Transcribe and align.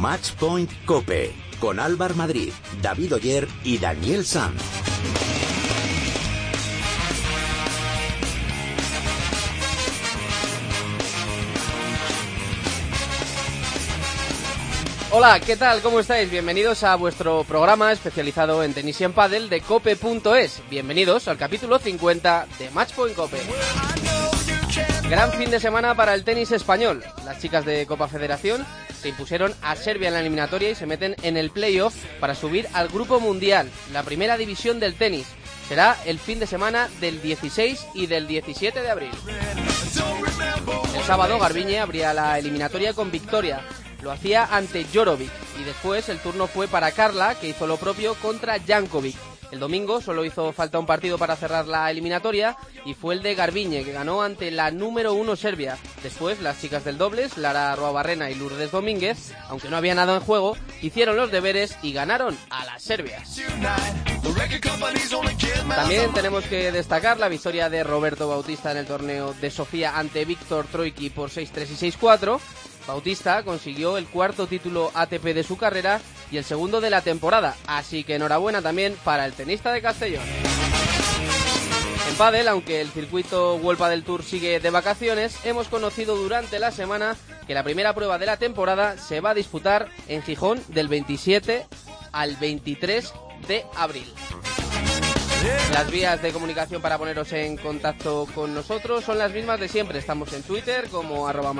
Matchpoint 0.00 0.70
Cope 0.86 1.30
con 1.60 1.78
Álvar 1.78 2.14
Madrid, 2.14 2.54
David 2.80 3.16
Oyer 3.16 3.46
y 3.64 3.76
Daniel 3.76 4.24
Sanz. 4.24 4.62
Hola, 15.10 15.38
¿qué 15.40 15.56
tal? 15.56 15.82
¿Cómo 15.82 16.00
estáis? 16.00 16.30
Bienvenidos 16.30 16.82
a 16.82 16.96
vuestro 16.96 17.44
programa 17.44 17.92
especializado 17.92 18.62
en 18.62 18.72
tenis 18.72 18.98
y 19.02 19.04
en 19.04 19.12
pádel 19.12 19.50
de 19.50 19.60
cope.es. 19.60 20.62
Bienvenidos 20.70 21.28
al 21.28 21.36
capítulo 21.36 21.78
50 21.78 22.46
de 22.58 22.70
Matchpoint 22.70 23.14
Cope. 23.14 23.38
Gran 25.10 25.32
fin 25.32 25.50
de 25.50 25.58
semana 25.58 25.96
para 25.96 26.14
el 26.14 26.22
tenis 26.22 26.52
español. 26.52 27.02
Las 27.24 27.40
chicas 27.40 27.64
de 27.64 27.84
Copa 27.84 28.06
Federación 28.06 28.64
se 29.02 29.08
impusieron 29.08 29.52
a 29.60 29.74
Serbia 29.74 30.06
en 30.06 30.14
la 30.14 30.20
eliminatoria 30.20 30.70
y 30.70 30.76
se 30.76 30.86
meten 30.86 31.16
en 31.22 31.36
el 31.36 31.50
playoff 31.50 31.96
para 32.20 32.36
subir 32.36 32.68
al 32.74 32.86
Grupo 32.86 33.18
Mundial, 33.18 33.68
la 33.92 34.04
primera 34.04 34.36
división 34.36 34.78
del 34.78 34.94
tenis. 34.94 35.26
Será 35.68 35.96
el 36.06 36.20
fin 36.20 36.38
de 36.38 36.46
semana 36.46 36.88
del 37.00 37.20
16 37.20 37.88
y 37.94 38.06
del 38.06 38.28
17 38.28 38.80
de 38.80 38.88
abril. 38.88 39.10
El 40.94 41.02
sábado 41.02 41.40
Garbiñe 41.40 41.80
abría 41.80 42.14
la 42.14 42.38
eliminatoria 42.38 42.92
con 42.92 43.10
victoria. 43.10 43.62
Lo 44.02 44.12
hacía 44.12 44.44
ante 44.44 44.86
Jorovic 44.94 45.32
y 45.60 45.64
después 45.64 46.08
el 46.08 46.20
turno 46.20 46.46
fue 46.46 46.68
para 46.68 46.92
Carla, 46.92 47.34
que 47.34 47.48
hizo 47.48 47.66
lo 47.66 47.78
propio 47.78 48.14
contra 48.14 48.60
Jankovic. 48.60 49.29
El 49.50 49.58
domingo 49.58 50.00
solo 50.00 50.24
hizo 50.24 50.52
falta 50.52 50.78
un 50.78 50.86
partido 50.86 51.18
para 51.18 51.36
cerrar 51.36 51.66
la 51.66 51.90
eliminatoria 51.90 52.56
y 52.84 52.94
fue 52.94 53.14
el 53.14 53.22
de 53.22 53.34
Garbiñe, 53.34 53.84
que 53.84 53.92
ganó 53.92 54.22
ante 54.22 54.50
la 54.50 54.70
número 54.70 55.14
uno 55.14 55.36
Serbia. 55.36 55.76
Después, 56.02 56.40
las 56.40 56.60
chicas 56.60 56.84
del 56.84 56.98
dobles, 56.98 57.36
Lara 57.36 57.74
Roabarrena 57.74 58.30
y 58.30 58.34
Lourdes 58.34 58.70
Domínguez, 58.70 59.32
aunque 59.48 59.68
no 59.68 59.76
había 59.76 59.94
nada 59.94 60.14
en 60.16 60.20
juego, 60.20 60.56
hicieron 60.82 61.16
los 61.16 61.30
deberes 61.30 61.76
y 61.82 61.92
ganaron 61.92 62.36
a 62.50 62.64
las 62.64 62.82
serbias. 62.82 63.40
También 65.74 66.12
tenemos 66.12 66.44
que 66.44 66.70
destacar 66.72 67.18
la 67.18 67.28
victoria 67.28 67.68
de 67.68 67.82
Roberto 67.82 68.28
Bautista 68.28 68.70
en 68.70 68.78
el 68.78 68.86
torneo 68.86 69.34
de 69.34 69.50
Sofía 69.50 69.98
ante 69.98 70.24
Víctor 70.24 70.66
Troiki 70.66 71.10
por 71.10 71.30
6-3 71.30 71.66
y 71.70 71.90
6-4. 71.90 72.40
Bautista 72.86 73.42
consiguió 73.42 73.98
el 73.98 74.06
cuarto 74.06 74.46
título 74.46 74.90
ATP 74.94 75.24
de 75.34 75.44
su 75.44 75.56
carrera 75.56 76.00
y 76.30 76.36
el 76.36 76.44
segundo 76.44 76.80
de 76.80 76.90
la 76.90 77.02
temporada, 77.02 77.56
así 77.66 78.04
que 78.04 78.16
enhorabuena 78.16 78.62
también 78.62 78.96
para 79.04 79.26
el 79.26 79.32
tenista 79.32 79.72
de 79.72 79.82
Castellón. 79.82 80.24
En 82.08 82.16
pádel, 82.16 82.48
aunque 82.48 82.80
el 82.80 82.90
circuito 82.90 83.56
World 83.56 83.82
del 83.88 84.04
Tour 84.04 84.24
sigue 84.24 84.60
de 84.60 84.70
vacaciones, 84.70 85.36
hemos 85.44 85.68
conocido 85.68 86.16
durante 86.16 86.58
la 86.58 86.70
semana 86.70 87.16
que 87.46 87.54
la 87.54 87.62
primera 87.62 87.94
prueba 87.94 88.18
de 88.18 88.26
la 88.26 88.36
temporada 88.36 88.96
se 88.98 89.20
va 89.20 89.30
a 89.30 89.34
disputar 89.34 89.88
en 90.08 90.22
Gijón 90.22 90.60
del 90.68 90.88
27 90.88 91.66
al 92.12 92.36
23 92.36 93.12
de 93.46 93.64
abril. 93.76 94.12
Las 95.72 95.90
vías 95.90 96.20
de 96.20 96.32
comunicación 96.32 96.82
para 96.82 96.98
poneros 96.98 97.32
en 97.32 97.56
contacto 97.56 98.26
con 98.34 98.54
nosotros 98.54 99.04
son 99.04 99.18
las 99.18 99.32
mismas 99.32 99.58
de 99.58 99.68
siempre. 99.68 99.98
Estamos 99.98 100.32
en 100.32 100.42
Twitter 100.42 100.88
como 100.90 101.26
arroba 101.26 101.54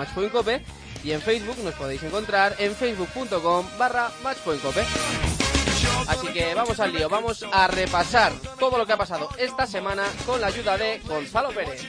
y 1.02 1.12
en 1.12 1.20
Facebook 1.20 1.58
nos 1.62 1.74
podéis 1.74 2.02
encontrar 2.02 2.56
en 2.58 2.74
facebook.com 2.74 3.66
barra 3.78 4.10
matchpointcope. 4.22 4.84
Así 6.06 6.26
que 6.28 6.54
vamos 6.54 6.80
al 6.80 6.92
lío, 6.92 7.08
vamos 7.08 7.44
a 7.52 7.66
repasar 7.68 8.32
todo 8.58 8.78
lo 8.78 8.86
que 8.86 8.92
ha 8.92 8.96
pasado 8.96 9.28
esta 9.38 9.66
semana 9.66 10.04
con 10.26 10.40
la 10.40 10.48
ayuda 10.48 10.76
de 10.76 11.00
Gonzalo 11.06 11.50
Pérez. 11.50 11.86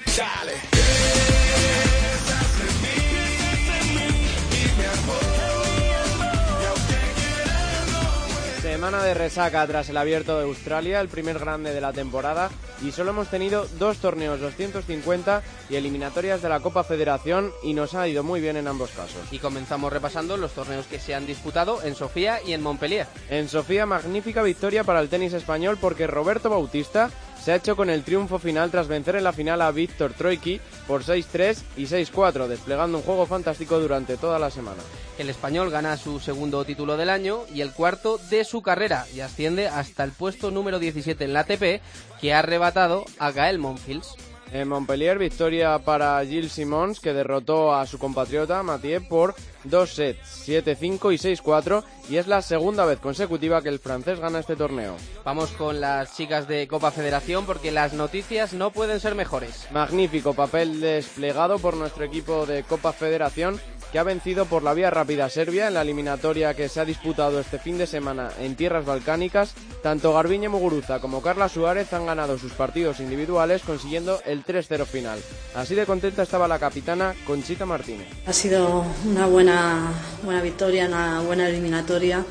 Semana 8.62 9.02
de 9.02 9.16
resaca 9.16 9.66
tras 9.66 9.90
el 9.90 9.98
abierto 9.98 10.38
de 10.38 10.44
Australia, 10.44 11.02
el 11.02 11.08
primer 11.08 11.40
grande 11.40 11.74
de 11.74 11.82
la 11.82 11.94
temporada, 11.94 12.52
y 12.84 12.92
solo 12.92 13.10
hemos 13.10 13.28
tenido 13.28 13.68
dos 13.80 13.98
torneos 13.98 14.40
250 14.40 15.42
y 15.72 15.78
eliminatorias 15.78 16.44
de 16.44 16.50
la 16.50 16.60
Copa 16.60 16.84
Federación 16.84 17.52
y 17.64 17.74
nos 17.74 17.96
ha 17.96 18.08
ido 18.08 18.24
muy 18.24 18.40
bien 18.40 18.58
en 18.58 18.68
ambos 18.68 18.92
casos. 18.92 19.22
Y 19.32 19.40
comenzamos 19.40 19.92
repasando 19.92 20.38
los 20.38 20.52
torneos 20.52 20.86
que 20.86 21.00
se 21.00 21.16
han 21.16 21.26
disputado 21.26 21.82
en 21.82 21.96
Sofía 21.96 22.40
y 22.46 22.54
en 22.54 22.62
Montpellier. 22.62 23.08
En 23.32 23.50
Sofía, 23.50 23.88
magnífica 23.88 24.44
victoria 24.44 24.84
para 24.84 25.00
el 25.00 25.10
tenis 25.10 25.34
español 25.34 25.80
porque 25.82 26.06
Roberto 26.06 26.52
Bautista 26.52 27.10
se 27.44 27.52
ha 27.52 27.56
hecho 27.56 27.76
con 27.76 27.90
el 27.90 28.04
triunfo 28.04 28.38
final 28.40 28.70
tras 28.70 28.88
vencer 28.88 29.16
en 29.16 29.24
la 29.24 29.34
final 29.34 29.62
a 29.62 29.72
Víctor 29.72 30.14
Troiki 30.14 30.60
por 30.88 31.04
6-3 31.04 31.58
y 31.76 31.86
6-4, 31.86 32.48
desplegando 32.48 33.00
un 33.00 33.04
juego 33.04 33.26
fantástico 33.26 33.80
durante 33.80 34.18
toda 34.18 34.38
la 34.38 34.52
semana. 34.52 34.82
El 35.18 35.30
español 35.30 35.72
gana 35.72 35.98
su 35.98 36.20
segundo 36.20 36.64
título 36.66 36.98
del 36.98 37.10
año 37.10 37.42
y 37.54 37.62
el 37.62 37.72
cuarto 37.72 38.20
de 38.30 38.44
su 38.44 38.62
carrera 38.62 39.06
y 39.16 39.22
asciende 39.22 39.68
hasta 39.68 40.04
el 40.04 40.12
puesto 40.12 40.52
número 40.52 40.80
17 40.80 41.24
en 41.24 41.34
la 41.34 41.42
ATP 41.42 41.82
que 42.20 42.34
ha 42.34 42.40
arrebatado 42.40 43.06
a 43.18 43.32
Gael 43.32 43.58
Monfils. 43.58 44.16
En 44.54 44.68
Montpellier, 44.68 45.18
victoria 45.18 45.80
para 45.80 46.22
Gilles 46.26 46.52
Simons, 46.52 47.00
que 47.00 47.14
derrotó 47.14 47.74
a 47.74 47.88
su 47.88 47.98
compatriota 47.98 48.62
Mathieu 48.64 49.02
por 49.08 49.34
dos 49.64 49.94
sets, 49.94 50.46
7-5 50.46 51.14
y 51.14 51.18
6-4, 51.18 51.84
y 52.10 52.18
es 52.18 52.28
la 52.28 52.42
segunda 52.42 52.84
vez 52.84 53.00
consecutiva 53.00 53.62
que 53.62 53.70
el 53.70 53.80
francés 53.80 54.20
gana 54.20 54.40
este 54.40 54.58
torneo. 54.58 54.98
Vamos 55.24 55.52
con 55.52 55.80
las 55.80 56.18
chicas 56.18 56.50
de 56.50 56.68
Copa 56.68 56.92
Federación 56.92 57.46
porque 57.46 57.72
las 57.72 57.94
noticias 57.94 58.52
no 58.52 58.72
pueden 58.72 59.00
ser 59.00 59.16
mejores. 59.16 59.68
Magnífico 59.72 60.34
papel 60.34 60.82
desplegado 60.82 61.58
por 61.58 61.78
nuestro 61.78 62.04
equipo 62.04 62.46
de 62.46 62.64
Copa 62.64 62.92
Federación 62.92 63.58
que 63.92 64.00
ha 64.00 64.04
vencido 64.04 64.46
por 64.46 64.64
la 64.64 64.74
vía 64.74 64.90
rápida 64.90 65.26
a 65.26 65.30
Serbia 65.30 65.68
en 65.68 65.74
la 65.74 65.82
eliminatoria 65.82 66.54
que 66.54 66.70
se 66.70 66.80
ha 66.80 66.86
disputado 66.86 67.40
este 67.40 67.60
fin 67.60 67.78
de 67.78 67.88
semana 67.88 68.30
en 68.40 68.56
tierras 68.56 68.86
balcánicas. 68.86 69.54
Tanto 69.84 70.14
Garbiñe 70.14 70.50
Muguruza 70.50 71.00
como 71.00 71.22
Carla 71.22 71.50
Suárez 71.50 71.92
han 71.94 72.06
ganado 72.06 72.38
sus 72.38 72.54
partidos 72.54 73.00
individuales 73.00 73.62
consiguiendo 73.64 74.22
el 74.26 74.46
3-0 74.46 74.86
final. 74.86 75.20
Así 75.56 75.76
de 75.76 75.86
contenta 75.86 76.24
estaba 76.24 76.48
la 76.48 76.60
capitana 76.60 77.14
Conchita 77.26 77.66
Martínez. 77.66 78.08
Ha 78.26 78.34
sido 78.34 78.86
una 79.06 79.28
buena, 79.28 79.92
buena 80.24 80.42
victoria, 80.42 80.88
una 80.88 81.22
buena 81.22 81.50
eliminatoria. 81.50 82.24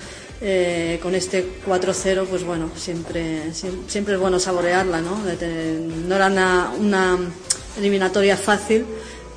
Eh, 0.43 0.99
con 1.03 1.15
este 1.15 1.47
4-0, 1.67 2.25
pues 2.25 2.45
bueno, 2.45 2.71
siempre, 2.75 3.53
siempre 3.53 4.15
es 4.15 4.21
bueno 4.21 4.39
saborearla, 4.39 5.03
¿no? 5.03 5.19
No 5.19 6.17
era 6.17 6.29
una, 6.29 6.73
una 6.79 7.19
eliminatoria 7.77 8.39
fácil, 8.39 8.87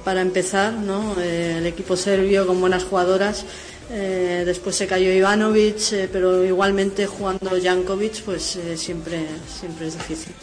para 0.03 0.22
empezar. 0.22 0.74
Eh, 1.18 1.56
el 1.58 1.66
equipo 1.66 1.96
serbio 1.96 2.46
con 2.46 2.59
buenas 2.59 2.84
jugadoras. 2.84 3.46
Eh, 3.90 4.44
después 4.46 4.75
se 4.75 4.88
cayó 4.88 5.12
Ivanovic, 5.12 5.94
eh, 5.94 6.09
pero 6.12 6.44
igualmente 6.44 7.06
jugando 7.06 7.52
Jankovic, 7.62 8.24
pues 8.24 8.59
siempre, 8.75 9.28
siempre 9.47 9.88
es 9.88 9.97
difícil. 9.97 10.34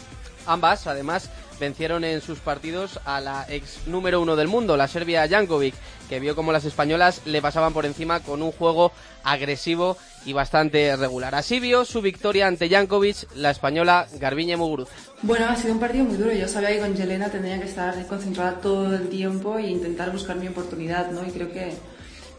Ambas, 0.46 0.86
además, 0.86 1.30
vencieron 1.58 2.04
en 2.04 2.20
sus 2.20 2.38
partidos 2.38 2.98
a 3.04 3.20
la 3.20 3.46
ex 3.48 3.86
número 3.86 4.20
uno 4.20 4.36
del 4.36 4.48
mundo, 4.48 4.76
la 4.76 4.88
Serbia 4.88 5.28
Jankovic, 5.28 5.74
que 6.08 6.18
vio 6.20 6.34
como 6.34 6.52
las 6.52 6.64
españolas 6.64 7.22
le 7.24 7.42
pasaban 7.42 7.72
por 7.72 7.86
encima 7.86 8.20
con 8.20 8.42
un 8.42 8.50
juego 8.50 8.92
agresivo 9.22 9.96
y 10.24 10.32
bastante 10.32 10.96
regular. 10.96 11.34
Así 11.34 11.60
vio 11.60 11.84
su 11.84 12.02
victoria 12.02 12.46
ante 12.46 12.68
Jankovic, 12.68 13.34
la 13.36 13.50
española 13.50 14.06
Garbiñe 14.18 14.56
Muguruza. 14.56 14.92
Bueno, 15.22 15.46
ha 15.48 15.56
sido 15.56 15.74
un 15.74 15.80
partido 15.80 16.04
muy 16.04 16.16
duro. 16.16 16.32
Yo 16.32 16.48
sabía 16.48 16.70
que 16.70 16.80
con 16.80 16.94
Yelena 16.94 17.28
tendría 17.30 17.58
que 17.58 17.66
estar 17.66 18.06
concentrada 18.06 18.60
todo 18.60 18.94
el 18.94 19.08
tiempo 19.08 19.58
e 19.58 19.68
intentar 19.68 20.12
buscar 20.12 20.36
mi 20.36 20.48
oportunidad, 20.48 21.10
¿no? 21.10 21.26
Y 21.26 21.30
creo 21.30 21.52
que 21.52 21.72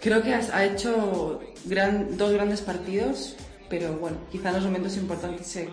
creo 0.02 0.24
que 0.24 0.34
ha 0.34 0.66
hecho 0.66 1.40
gran, 1.66 2.18
dos 2.18 2.32
grandes 2.32 2.62
partidos, 2.62 3.36
pero 3.70 3.94
bueno, 3.94 4.18
quizá 4.32 4.50
en 4.50 4.56
los 4.56 4.66
momentos 4.66 4.98
importantes 4.98 5.48
se 5.48 5.70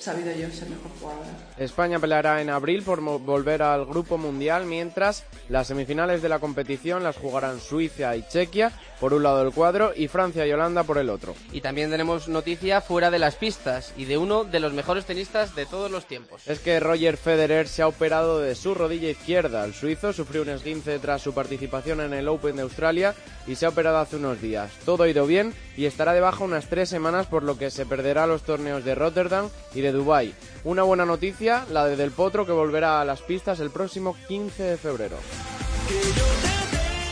sabido 0.00 0.32
yo 0.32 0.50
ser 0.50 0.68
mejor 0.68 0.90
jugadora. 0.98 1.28
España 1.58 1.98
peleará 1.98 2.40
en 2.40 2.50
abril 2.50 2.82
por 2.82 3.00
volver 3.00 3.62
al 3.62 3.84
Grupo 3.84 4.18
Mundial, 4.18 4.66
mientras 4.66 5.24
las 5.48 5.66
semifinales 5.66 6.22
de 6.22 6.28
la 6.28 6.38
competición 6.38 7.02
las 7.04 7.16
jugarán 7.16 7.60
Suiza 7.60 8.16
y 8.16 8.26
Chequia 8.26 8.72
por 8.98 9.14
un 9.14 9.22
lado 9.22 9.42
del 9.42 9.52
cuadro 9.52 9.92
y 9.94 10.08
Francia 10.08 10.46
y 10.46 10.52
Holanda 10.52 10.84
por 10.84 10.98
el 10.98 11.10
otro. 11.10 11.34
Y 11.52 11.60
también 11.60 11.90
tenemos 11.90 12.28
noticia 12.28 12.80
fuera 12.80 13.10
de 13.10 13.18
las 13.18 13.36
pistas 13.36 13.92
y 13.96 14.04
de 14.04 14.18
uno 14.18 14.44
de 14.44 14.60
los 14.60 14.72
mejores 14.72 15.04
tenistas 15.04 15.54
de 15.54 15.66
todos 15.66 15.90
los 15.90 16.06
tiempos. 16.06 16.46
Es 16.46 16.60
que 16.60 16.80
Roger 16.80 17.16
Federer 17.16 17.68
se 17.68 17.82
ha 17.82 17.88
operado 17.88 18.40
de 18.40 18.54
su 18.54 18.74
rodilla 18.74 19.10
izquierda. 19.10 19.64
El 19.64 19.74
suizo 19.74 20.12
sufrió 20.12 20.42
un 20.42 20.50
esguince 20.50 20.98
tras 20.98 21.22
su 21.22 21.34
participación 21.34 22.00
en 22.00 22.12
el 22.12 22.28
Open 22.28 22.56
de 22.56 22.62
Australia 22.62 23.14
y 23.46 23.54
se 23.54 23.66
ha 23.66 23.70
operado 23.70 23.98
hace 23.98 24.16
unos 24.16 24.40
días. 24.40 24.70
Todo 24.84 25.04
ha 25.04 25.08
ido 25.08 25.26
bien 25.26 25.54
y 25.76 25.86
estará 25.86 26.12
de 26.12 26.20
baja 26.20 26.44
unas 26.44 26.68
tres 26.68 26.88
semanas 26.88 27.26
por 27.26 27.42
lo 27.42 27.58
que 27.58 27.70
se 27.70 27.86
perderá 27.86 28.26
los 28.26 28.42
torneos 28.42 28.84
de 28.84 28.94
Rotterdam 28.94 29.48
y 29.74 29.80
de 29.80 29.89
Dubái. 29.92 30.34
Una 30.64 30.82
buena 30.82 31.04
noticia, 31.04 31.64
la 31.70 31.86
de 31.86 31.96
Del 31.96 32.10
Potro 32.10 32.44
que 32.46 32.52
volverá 32.52 33.00
a 33.00 33.04
las 33.04 33.22
pistas 33.22 33.60
el 33.60 33.70
próximo 33.70 34.16
15 34.28 34.62
de 34.62 34.76
febrero. 34.76 35.16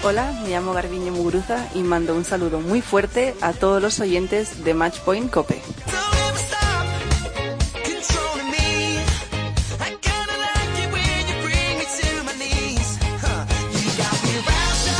Hola, 0.04 0.32
me 0.42 0.50
llamo 0.50 0.72
Garbiñe 0.72 1.10
Muguruza 1.10 1.69
y 1.75 1.82
mando 1.82 2.14
un 2.14 2.25
saludo 2.25 2.60
muy 2.60 2.82
fuerte 2.82 3.34
a 3.40 3.52
todos 3.52 3.82
los 3.82 3.98
oyentes 4.00 4.62
de 4.64 4.75
Matchpoint 4.75 5.30
Cope. 5.30 5.60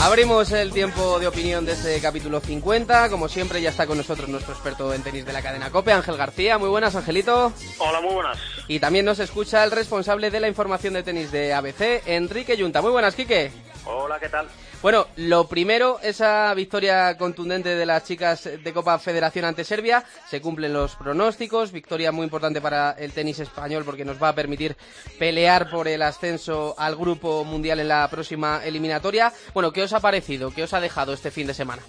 Abrimos 0.01 0.53
el 0.53 0.73
tiempo 0.73 1.19
de 1.19 1.27
opinión 1.27 1.67
de 1.67 1.73
este 1.73 2.01
capítulo 2.01 2.41
50. 2.41 3.11
Como 3.11 3.29
siempre, 3.29 3.61
ya 3.61 3.71
está 3.71 3.87
con 3.87 3.99
nosotros 3.99 4.29
nuestro 4.29 4.55
experto 4.55 4.95
en 4.95 5.03
tenis 5.03 5.27
de 5.27 5.33
la 5.33 5.43
cadena 5.43 5.71
COPE, 5.71 5.93
Ángel 5.93 6.17
García. 6.17 6.57
Muy 6.57 6.69
buenas, 6.69 6.95
Angelito. 6.95 7.53
Hola, 7.79 8.01
muy 8.01 8.15
buenas. 8.15 8.39
Y 8.69 8.79
también 8.79 9.05
nos 9.05 9.19
escucha 9.19 9.65
el 9.65 9.73
responsable 9.73 10.31
de 10.31 10.39
la 10.39 10.49
información 10.49 10.95
de 10.95 11.03
tenis 11.03 11.33
de 11.33 11.53
ABC, 11.53 12.05
Enrique 12.07 12.57
Yunta. 12.57 12.81
Muy 12.81 12.93
buenas, 12.93 13.17
Quique. 13.17 13.51
Hola, 13.85 14.21
¿qué 14.21 14.29
tal? 14.29 14.47
Bueno, 14.81 15.09
lo 15.17 15.49
primero, 15.49 15.99
esa 16.05 16.55
victoria 16.55 17.19
contundente 17.19 17.75
de 17.75 17.85
las 17.85 18.05
chicas 18.05 18.45
de 18.45 18.73
Copa 18.73 18.97
Federación 19.01 19.45
ante 19.45 19.65
Serbia. 19.65 20.05
Se 20.29 20.41
cumplen 20.41 20.73
los 20.73 20.95
pronósticos. 20.95 21.73
Victoria 21.73 22.13
muy 22.13 22.23
importante 22.23 22.61
para 22.61 22.93
el 22.93 23.13
tenis 23.13 23.41
español 23.41 23.83
porque 23.85 24.05
nos 24.05 24.23
va 24.23 24.29
a 24.29 24.35
permitir 24.37 24.77
pelear 25.19 25.69
por 25.69 25.89
el 25.89 26.01
ascenso 26.01 26.77
al 26.79 26.95
Grupo 26.95 27.43
Mundial 27.43 27.81
en 27.81 27.89
la 27.89 28.07
próxima 28.09 28.65
eliminatoria. 28.65 29.33
Bueno, 29.53 29.73
¿qué 29.73 29.83
os 29.83 29.93
ha 29.93 30.01
parecido? 30.01 30.53
¿Qué 30.55 30.63
os 30.63 30.73
ha 30.73 30.81
dejado 30.81 31.13
este 31.13 31.33
fin 31.33 31.49
de 31.49 31.55
semana? 31.55 31.83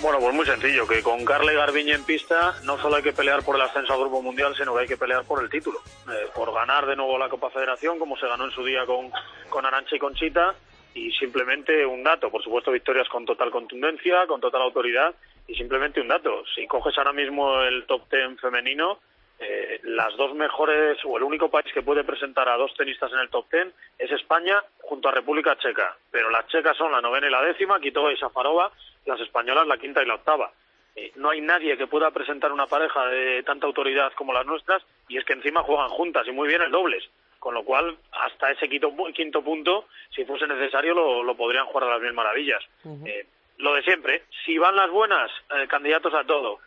Bueno, 0.00 0.20
pues 0.20 0.32
muy 0.32 0.46
sencillo, 0.46 0.86
que 0.86 1.02
con 1.02 1.24
Carla 1.24 1.52
y 1.52 1.90
en 1.90 2.04
pista 2.04 2.54
no 2.62 2.80
solo 2.80 2.96
hay 2.96 3.02
que 3.02 3.12
pelear 3.12 3.42
por 3.42 3.56
el 3.56 3.62
ascenso 3.62 3.92
al 3.92 4.00
Grupo 4.00 4.22
Mundial, 4.22 4.54
sino 4.56 4.72
que 4.74 4.82
hay 4.82 4.86
que 4.86 4.96
pelear 4.96 5.24
por 5.24 5.42
el 5.42 5.50
título. 5.50 5.80
Eh, 6.08 6.28
por 6.32 6.54
ganar 6.54 6.86
de 6.86 6.94
nuevo 6.94 7.18
la 7.18 7.28
Copa 7.28 7.50
Federación, 7.50 7.98
como 7.98 8.16
se 8.16 8.28
ganó 8.28 8.44
en 8.44 8.52
su 8.52 8.64
día 8.64 8.86
con, 8.86 9.10
con 9.48 9.66
Arancha 9.66 9.96
y 9.96 9.98
Conchita 9.98 10.54
y 10.94 11.12
simplemente 11.12 11.86
un 11.86 12.02
dato, 12.02 12.30
por 12.30 12.42
supuesto 12.42 12.72
victorias 12.72 13.08
con 13.08 13.24
total 13.24 13.50
contundencia, 13.50 14.26
con 14.26 14.40
total 14.40 14.62
autoridad 14.62 15.14
y 15.46 15.54
simplemente 15.54 16.00
un 16.00 16.08
dato, 16.08 16.44
si 16.54 16.66
coges 16.66 16.96
ahora 16.98 17.12
mismo 17.12 17.60
el 17.62 17.84
top 17.86 18.08
ten 18.08 18.38
femenino, 18.38 18.98
eh, 19.38 19.80
las 19.84 20.14
dos 20.16 20.34
mejores 20.34 20.98
o 21.04 21.16
el 21.16 21.22
único 21.22 21.50
país 21.50 21.72
que 21.72 21.82
puede 21.82 22.04
presentar 22.04 22.48
a 22.48 22.56
dos 22.56 22.74
tenistas 22.76 23.10
en 23.12 23.20
el 23.20 23.30
top 23.30 23.48
ten 23.48 23.72
es 23.98 24.10
España 24.10 24.62
junto 24.82 25.08
a 25.08 25.12
República 25.12 25.56
Checa, 25.56 25.96
pero 26.10 26.28
las 26.30 26.46
checas 26.48 26.76
son 26.76 26.92
la 26.92 27.00
novena 27.00 27.26
y 27.26 27.30
la 27.30 27.42
décima, 27.42 27.80
Kitova 27.80 28.12
y 28.12 28.16
Safarova, 28.16 28.70
las 29.06 29.20
españolas 29.20 29.66
la 29.66 29.78
quinta 29.78 30.02
y 30.02 30.06
la 30.06 30.16
octava. 30.16 30.52
Eh, 30.94 31.12
no 31.16 31.30
hay 31.30 31.40
nadie 31.40 31.76
que 31.76 31.86
pueda 31.86 32.10
presentar 32.10 32.52
una 32.52 32.66
pareja 32.66 33.06
de 33.06 33.42
tanta 33.44 33.66
autoridad 33.66 34.12
como 34.14 34.32
las 34.32 34.44
nuestras 34.44 34.82
y 35.08 35.16
es 35.16 35.24
que 35.24 35.32
encima 35.32 35.62
juegan 35.62 35.88
juntas 35.88 36.26
y 36.26 36.32
muy 36.32 36.48
bien 36.48 36.62
el 36.62 36.70
dobles 36.70 37.08
con 37.40 37.54
lo 37.54 37.64
cual 37.64 37.96
hasta 38.12 38.52
ese 38.52 38.68
quinto, 38.68 38.94
quinto 39.14 39.42
punto, 39.42 39.88
si 40.14 40.24
fuese 40.26 40.46
necesario, 40.46 40.94
lo, 40.94 41.34
podrían 41.34 41.66
jugar 41.66 41.84
a 41.84 41.92
las 41.94 42.02
mil 42.02 42.12
maravillas. 42.12 42.62
Eh, 43.06 43.26
lo 43.56 43.74
de 43.74 43.82
siempre, 43.82 44.24
si 44.44 44.58
van 44.58 44.76
las 44.76 44.90
buenas, 44.90 45.30
eh, 45.56 45.66
candidatos 45.66 46.12
a 46.14 46.24
todo. 46.24 46.60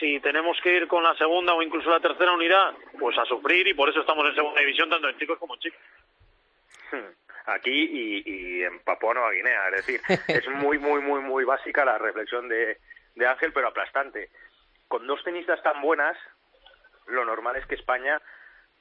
Si 0.00 0.18
tenemos 0.20 0.60
que 0.60 0.76
ir 0.76 0.88
con 0.88 1.04
la 1.04 1.14
segunda 1.14 1.54
o 1.54 1.62
incluso 1.62 1.88
la 1.88 2.00
tercera 2.00 2.32
unidad, 2.32 2.74
pues 2.98 3.16
a 3.16 3.24
sufrir 3.24 3.68
y 3.68 3.74
por 3.74 3.88
eso 3.88 4.00
estamos 4.00 4.28
en 4.28 4.34
segunda 4.34 4.60
división 4.60 4.90
tanto 4.90 5.08
en 5.08 5.16
chicos 5.16 5.38
como 5.38 5.54
en 5.54 5.60
chicas. 5.60 5.80
Aquí 7.46 8.22
y, 8.26 8.64
en 8.64 8.80
Papua 8.80 9.14
Nueva 9.14 9.30
Guinea, 9.30 9.68
es 9.68 9.86
decir, 9.86 10.00
es 10.26 10.48
muy, 10.48 10.78
muy, 10.78 11.00
muy, 11.00 11.20
muy 11.20 11.44
básica 11.44 11.84
la 11.84 11.98
reflexión 11.98 12.48
de, 12.48 12.78
de 13.14 13.26
Ángel, 13.26 13.52
pero 13.52 13.68
aplastante. 13.68 14.30
Con 14.88 15.06
dos 15.06 15.22
tenistas 15.22 15.62
tan 15.62 15.80
buenas, 15.80 16.18
lo 17.06 17.24
normal 17.24 17.54
es 17.54 17.64
que 17.66 17.76
España 17.76 18.20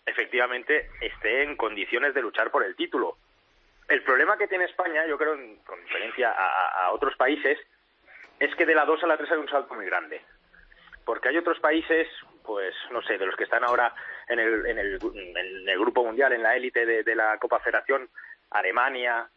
efectivamente 0.05 0.89
esté 1.01 1.43
en 1.43 1.55
condiciones 1.55 2.13
de 2.13 2.21
luchar 2.21 2.51
por 2.51 2.63
el 2.63 2.75
título. 2.75 3.17
El 3.87 4.03
problema 4.03 4.37
que 4.37 4.47
tiene 4.47 4.65
España, 4.65 5.05
yo 5.07 5.17
creo, 5.17 5.37
con 5.65 5.81
diferencia 5.83 6.31
a, 6.31 6.91
otros 6.91 7.15
países, 7.15 7.59
es 8.39 8.53
que 8.55 8.65
de 8.65 8.75
la 8.75 8.85
2 8.85 9.03
a 9.03 9.07
la 9.07 9.17
3 9.17 9.31
hay 9.31 9.37
un 9.37 9.49
salto 9.49 9.75
muy 9.75 9.85
grande. 9.85 10.21
Porque 11.05 11.29
hay 11.29 11.37
otros 11.37 11.59
países, 11.59 12.07
pues, 12.43 12.73
no 12.91 13.01
sé, 13.03 13.17
de 13.17 13.27
los 13.27 13.35
que 13.35 13.43
están 13.43 13.63
ahora 13.63 13.93
en 14.27 14.39
el, 14.39 14.65
en 14.65 14.79
el, 14.79 14.99
en 15.03 15.69
el 15.69 15.79
grupo 15.79 16.03
mundial, 16.03 16.33
en 16.33 16.41
la 16.41 16.55
élite 16.55 16.85
de, 16.85 17.15
la 17.15 17.37
Copa 17.37 17.59
Federación, 17.59 18.09
Alemania, 18.49 19.27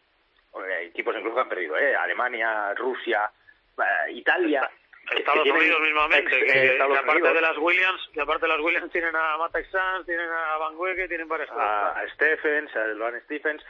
hay 0.55 0.87
equipos 0.87 1.15
incluso 1.15 1.35
que 1.35 1.43
han 1.43 1.49
perdido, 1.49 1.77
¿eh? 1.77 1.95
Alemania, 1.95 2.73
Rusia, 2.75 3.31
eh, 3.79 4.13
Italia, 4.13 4.69
Estados 5.11 5.49
Unidos 5.49 5.81
mismamente, 5.81 6.45
que, 6.45 6.79
aparte 6.81 7.33
de 7.33 7.41
las 7.41 7.57
Williams, 7.59 8.11
que 8.13 8.21
aparte 8.21 8.47
de 8.47 8.53
las 8.53 8.61
Williams 8.61 8.93
tienen 8.93 9.17
a 9.17 9.37
Matex 9.39 9.71
Sanz, 9.71 10.07
tienen 10.07 10.29
a 10.29 10.57
Van 10.59 10.77
Wege, 10.77 11.09
tienen 11.09 11.29
varias 11.29 11.51
a, 11.51 11.99
a 11.99 12.09
Stephens, 12.11 12.75
a 12.77 12.87
Luan 12.89 13.21
Stephens, 13.25 13.65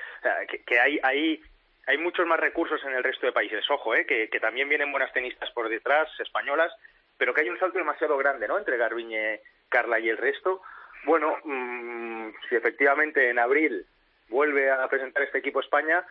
que, 0.49 0.63
que, 0.65 0.81
hay, 0.81 0.99
hay, 1.03 1.43
hay 1.87 1.99
muchos 1.99 2.27
más 2.27 2.41
recursos 2.41 2.83
en 2.85 2.93
el 2.95 3.05
resto 3.05 3.27
de 3.27 3.33
países. 3.33 3.69
Ojo, 3.71 3.95
eh, 3.95 4.05
que, 4.05 4.29
que 4.29 4.41
también 4.41 4.69
vienen 4.69 4.91
buenas 4.91 5.13
tenistas 5.13 5.51
por 5.53 5.69
detrás, 5.69 6.09
españolas, 6.21 6.73
pero 7.17 7.33
que 7.33 7.43
hay 7.43 7.49
un 7.49 7.59
salto 7.59 7.79
demasiado 7.79 8.17
grande, 8.17 8.49
¿no? 8.49 8.59
Entre 8.59 8.77
Garbiñe, 8.77 9.41
Carla 9.69 10.01
y 10.01 10.09
el 10.09 10.17
resto. 10.17 10.63
Bueno, 11.05 11.37
mmm, 11.45 12.31
si 12.49 12.57
efectivamente 12.57 13.31
en 13.31 13.39
abril 13.39 13.87
vuelve 14.29 14.71
a 14.71 14.89
presentar 14.89 15.23
este 15.23 15.39
equipo 15.39 15.61
España, 15.61 16.05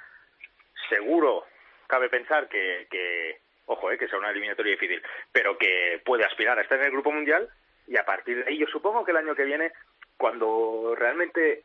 seguro 0.89 1.45
cabe 1.88 2.09
pensar 2.09 2.47
que, 2.47 2.88
que 2.89 3.39
ojo, 3.67 3.91
eh, 3.91 3.97
que 3.97 4.07
sea 4.07 4.17
una 4.17 4.31
eliminatoria 4.31 4.71
difícil, 4.71 5.01
pero 5.31 5.57
que 5.57 6.01
puede 6.03 6.25
aspirar 6.25 6.57
a 6.57 6.61
estar 6.61 6.79
en 6.79 6.85
el 6.85 6.91
Grupo 6.91 7.11
Mundial 7.11 7.47
y 7.87 7.97
a 7.97 8.05
partir 8.05 8.43
de 8.43 8.49
ahí 8.49 8.57
yo 8.57 8.67
supongo 8.67 9.05
que 9.05 9.11
el 9.11 9.17
año 9.17 9.35
que 9.35 9.45
viene, 9.45 9.71
cuando 10.17 10.95
realmente 10.97 11.63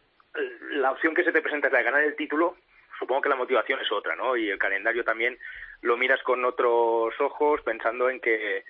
la 0.71 0.93
opción 0.93 1.15
que 1.15 1.25
se 1.25 1.33
te 1.33 1.43
presenta 1.43 1.67
es 1.67 1.73
la 1.73 1.79
de 1.81 1.85
ganar 1.85 2.03
el 2.03 2.17
título, 2.17 2.57
supongo 2.99 3.23
que 3.23 3.29
la 3.29 3.37
motivación 3.37 3.81
es 3.81 3.91
otra, 3.91 4.15
¿no? 4.15 4.37
Y 4.37 4.51
el 4.51 4.59
calendario 4.59 5.05
también 5.05 5.39
lo 5.83 5.97
miras 5.97 6.23
con 6.23 6.45
otros 6.45 7.19
ojos 7.21 7.61
pensando 7.63 8.09
en 8.09 8.21
que 8.21 8.65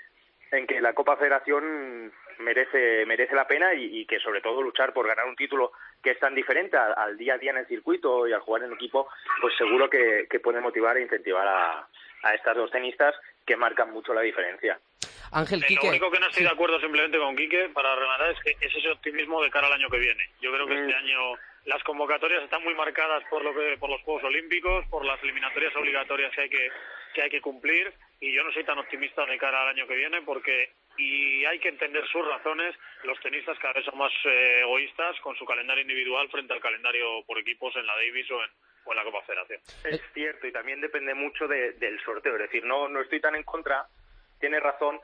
en 0.51 0.67
que 0.67 0.83
la 0.83 0.93
Copa 0.93 1.17
Federación 1.17 2.13
merece 2.39 3.07
merece 3.07 3.35
la 3.35 3.47
pena 3.47 3.73
y, 3.75 4.05
que 4.07 4.19
sobre 4.19 4.43
todo 4.43 4.63
luchar 4.63 4.93
por 4.93 5.07
ganar 5.07 5.27
un 5.27 5.37
título 5.37 5.73
que 6.03 6.11
es 6.11 6.19
tan 6.19 6.35
diferente 6.35 6.77
al, 6.77 7.17
día 7.17 7.35
a 7.35 7.39
día 7.39 7.53
en 7.53 7.59
el 7.59 7.67
circuito 7.67 8.27
y 8.27 8.33
al 8.33 8.41
jugar 8.41 8.65
en 8.65 8.73
equipo, 8.73 9.09
pues 9.41 9.55
seguro 9.57 9.89
que, 9.89 10.27
que 10.29 10.41
puede 10.41 10.61
motivar 10.61 10.97
e 10.97 11.03
incentivar 11.03 11.47
a, 11.47 11.89
a 12.23 12.35
estas 12.35 12.57
dos 12.57 12.71
tenistas 12.71 13.15
que 13.47 13.57
marcan 13.57 13.93
mucho 13.93 14.15
la 14.15 14.23
diferencia. 14.23 14.79
Ángel, 15.33 15.65
Lo 15.83 15.89
único 15.89 16.11
que 16.11 16.21
no 16.21 16.29
estoy 16.29 16.43
de 16.43 16.51
acuerdo 16.51 16.79
simplemente 16.79 17.19
con 17.19 17.35
Quique, 17.35 17.71
para 17.71 17.97
rematar, 17.97 18.31
es 18.31 18.39
que 18.41 18.67
es 18.67 18.75
ese 18.75 18.91
optimismo 18.91 19.43
de 19.43 19.51
cara 19.51 19.67
al 19.67 19.73
año 19.73 19.89
que 19.89 19.99
viene. 19.99 20.29
Yo 20.43 20.53
creo 20.53 20.67
que 20.67 20.75
este 20.75 20.93
mm. 20.93 20.99
año 20.99 21.35
las 21.65 21.83
convocatorias 21.85 22.43
están 22.43 22.63
muy 22.63 22.75
marcadas 22.75 23.23
por 23.31 23.43
lo 23.43 23.55
que 23.55 23.79
por 23.79 23.89
los 23.89 24.03
Juegos 24.03 24.25
Olímpicos, 24.25 24.85
por 24.89 25.05
las 25.05 25.23
eliminatorias 25.23 25.75
obligatorias 25.77 26.35
que 26.35 26.41
hay 26.43 26.51
que, 26.51 26.71
que 27.15 27.23
hay 27.23 27.31
que 27.31 27.41
cumplir 27.41 27.93
y 28.21 28.33
yo 28.33 28.45
no 28.45 28.53
soy 28.53 28.65
tan 28.65 28.79
optimista 28.79 29.25
de 29.25 29.39
cara 29.39 29.63
al 29.63 29.69
año 29.69 29.87
que 29.87 29.97
viene 29.97 30.21
porque 30.23 30.71
y 30.99 31.45
hay 31.47 31.59
que 31.59 31.69
entender 31.69 32.07
sus 32.09 32.27
razones. 32.27 32.77
Los 33.05 33.19
tenistas 33.21 33.59
cada 33.59 33.75
vez 33.75 33.85
son 33.85 33.97
más 33.97 34.13
eh, 34.25 34.61
egoístas 34.61 35.19
con 35.21 35.35
su 35.37 35.47
calendario 35.47 35.83
individual 35.83 36.29
frente 36.29 36.53
al 36.53 36.61
calendario 36.61 37.23
por 37.27 37.39
equipos 37.39 37.75
en 37.77 37.87
la 37.87 37.95
Davis 37.95 38.31
o 38.31 38.43
en, 38.43 38.51
o 38.85 38.93
en 38.93 38.97
la 38.97 39.05
Copa 39.05 39.23
Federación. 39.23 39.61
Es 39.85 40.03
cierto, 40.13 40.47
y 40.47 40.53
también 40.53 40.81
depende 40.81 41.15
mucho 41.15 41.47
del 41.47 42.01
sorteo. 42.05 42.37
Es 42.37 42.43
decir, 42.43 42.65
no, 42.65 42.89
no 42.89 43.01
estoy 43.01 43.21
tan 43.21 43.35
en 43.35 43.43
contra, 43.43 43.87
tiene 44.39 44.61
razón, 44.61 45.01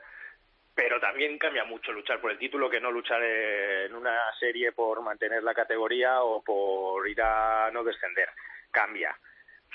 pero 0.75 0.99
también 0.99 1.37
cambia 1.37 1.63
mucho 1.65 1.91
luchar 1.91 2.21
por 2.21 2.31
el 2.31 2.37
título 2.37 2.69
que 2.69 2.79
no 2.79 2.91
luchar 2.91 3.21
en 3.23 3.93
una 3.95 4.17
serie 4.39 4.71
por 4.71 5.01
mantener 5.01 5.43
la 5.43 5.53
categoría 5.53 6.21
o 6.23 6.41
por 6.41 7.07
ir 7.07 7.21
a 7.21 7.69
no 7.71 7.83
descender. 7.83 8.29
Cambia. 8.71 9.15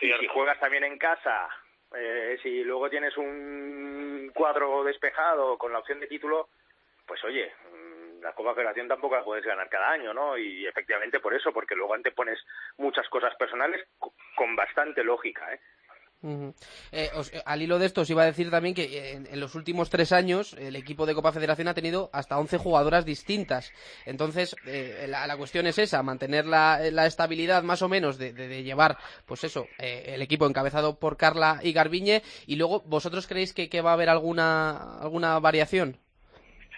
Y 0.01 0.13
si 0.13 0.27
juegas 0.27 0.59
también 0.59 0.85
en 0.85 0.99
casa, 0.99 1.49
eh, 1.97 2.39
si 2.43 2.65
luego 2.65 2.91
tienes 2.91 3.17
un 3.17 4.31
cuadro 4.35 4.83
despejado 4.85 5.57
con 5.57 5.73
la 5.73 5.79
opción 5.79 6.01
de 6.01 6.07
título, 6.07 6.49
pues 7.07 7.23
oye, 7.25 7.53
la 8.25 8.33
Copa 8.33 8.55
Federación 8.55 8.89
tampoco 8.89 9.17
la 9.17 9.23
puedes 9.23 9.45
ganar 9.45 9.69
cada 9.69 9.91
año, 9.91 10.15
¿no? 10.15 10.39
Y 10.39 10.67
efectivamente 10.67 11.21
por 11.21 11.35
eso, 11.35 11.53
porque 11.53 11.77
luego 11.77 11.95
antepones 11.95 12.39
muchas 12.79 13.07
cosas 13.11 13.35
personales 13.37 13.87
con 14.35 14.57
bastante 14.57 15.05
lógica, 15.05 15.53
¿eh? 15.53 15.61
Eh, 16.25 16.51
eh, 16.91 17.43
al 17.45 17.61
hilo 17.61 17.79
de 17.79 17.85
esto 17.85 18.01
os 18.01 18.09
iba 18.09 18.23
a 18.23 18.25
decir 18.25 18.51
también 18.51 18.75
que 18.75 19.13
en, 19.13 19.39
los 19.39 19.55
últimos 19.55 19.91
tres 19.91 20.11
años 20.11 20.55
el 20.55 20.75
equipo 20.75 21.05
de 21.05 21.15
Copa 21.15 21.33
Federación 21.33 21.69
ha 21.69 21.75
tenido 21.75 22.09
hasta 22.15 22.39
11 22.39 22.57
jugadoras 22.57 23.05
distintas. 23.05 23.73
Entonces, 24.07 24.57
la, 25.07 25.37
cuestión 25.37 25.67
es 25.67 25.77
esa, 25.77 26.03
mantener 26.03 26.47
la, 26.47 27.07
estabilidad 27.07 27.63
más 27.63 27.83
o 27.83 27.91
menos 27.91 28.17
de, 28.17 28.63
llevar, 28.63 28.97
pues 29.27 29.45
eso, 29.45 29.67
el 29.77 30.23
equipo 30.23 30.47
encabezado 30.47 30.99
por 30.99 31.19
Carla 31.19 31.61
y 31.63 31.75
Garbiñe. 31.75 32.23
Y 32.47 32.57
luego, 32.57 32.81
¿vosotros 32.87 33.27
creéis 33.27 33.53
que, 33.53 33.69
que 33.69 33.83
va 33.83 33.91
a 33.91 33.95
haber 33.95 34.09
alguna, 34.09 34.99
alguna 35.01 35.39
variación? 35.41 35.99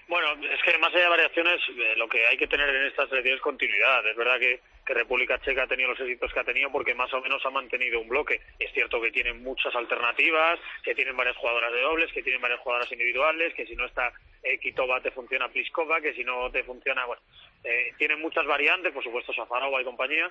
Bueno, 0.08 0.34
es 0.40 0.62
que 0.62 0.78
más 0.78 0.94
allá 0.94 1.04
de 1.04 1.10
variaciones, 1.10 1.60
eh, 1.68 1.94
lo 1.96 2.08
que 2.08 2.24
hay 2.24 2.36
que 2.36 2.46
tener 2.46 2.68
en 2.68 2.86
esta 2.86 3.08
selección 3.08 3.34
es 3.34 3.40
continuidad. 3.40 4.06
Es 4.06 4.16
verdad 4.16 4.38
que, 4.38 4.60
República 4.88 5.40
Checa 5.40 5.64
ha 5.64 5.66
tenido 5.66 5.90
los 5.90 5.98
éxitos 5.98 6.32
que 6.32 6.38
ha 6.38 6.44
tenido 6.44 6.70
porque 6.70 6.94
más 6.94 7.12
o 7.12 7.20
menos 7.20 7.44
ha 7.44 7.50
mantenido 7.50 7.98
un 7.98 8.08
bloque. 8.08 8.40
Es 8.56 8.72
cierto 8.72 9.02
que 9.02 9.10
tienen 9.10 9.42
muchas 9.42 9.74
alternativas, 9.74 10.60
que 10.84 10.94
tienen 10.94 11.16
varias 11.16 11.36
jugadoras 11.38 11.72
de 11.72 11.80
dobles, 11.80 12.12
que 12.12 12.22
tienen 12.22 12.40
varias 12.40 12.60
jugadoras 12.60 12.92
individuales, 12.92 13.52
que 13.54 13.66
si 13.66 13.74
no 13.74 13.84
está 13.84 14.12
eh, 14.44 14.60
Kitova 14.60 15.00
te 15.00 15.10
funciona 15.10 15.48
Pliskova, 15.48 16.00
que 16.00 16.14
si 16.14 16.22
no 16.22 16.52
te 16.52 16.62
funciona, 16.62 17.04
bueno, 17.04 17.20
eh, 17.64 17.94
tienen 17.98 18.20
muchas 18.20 18.46
variantes, 18.46 18.92
por 18.92 19.02
supuesto 19.02 19.32
Safarova 19.32 19.82
y 19.82 19.84
compañía, 19.84 20.30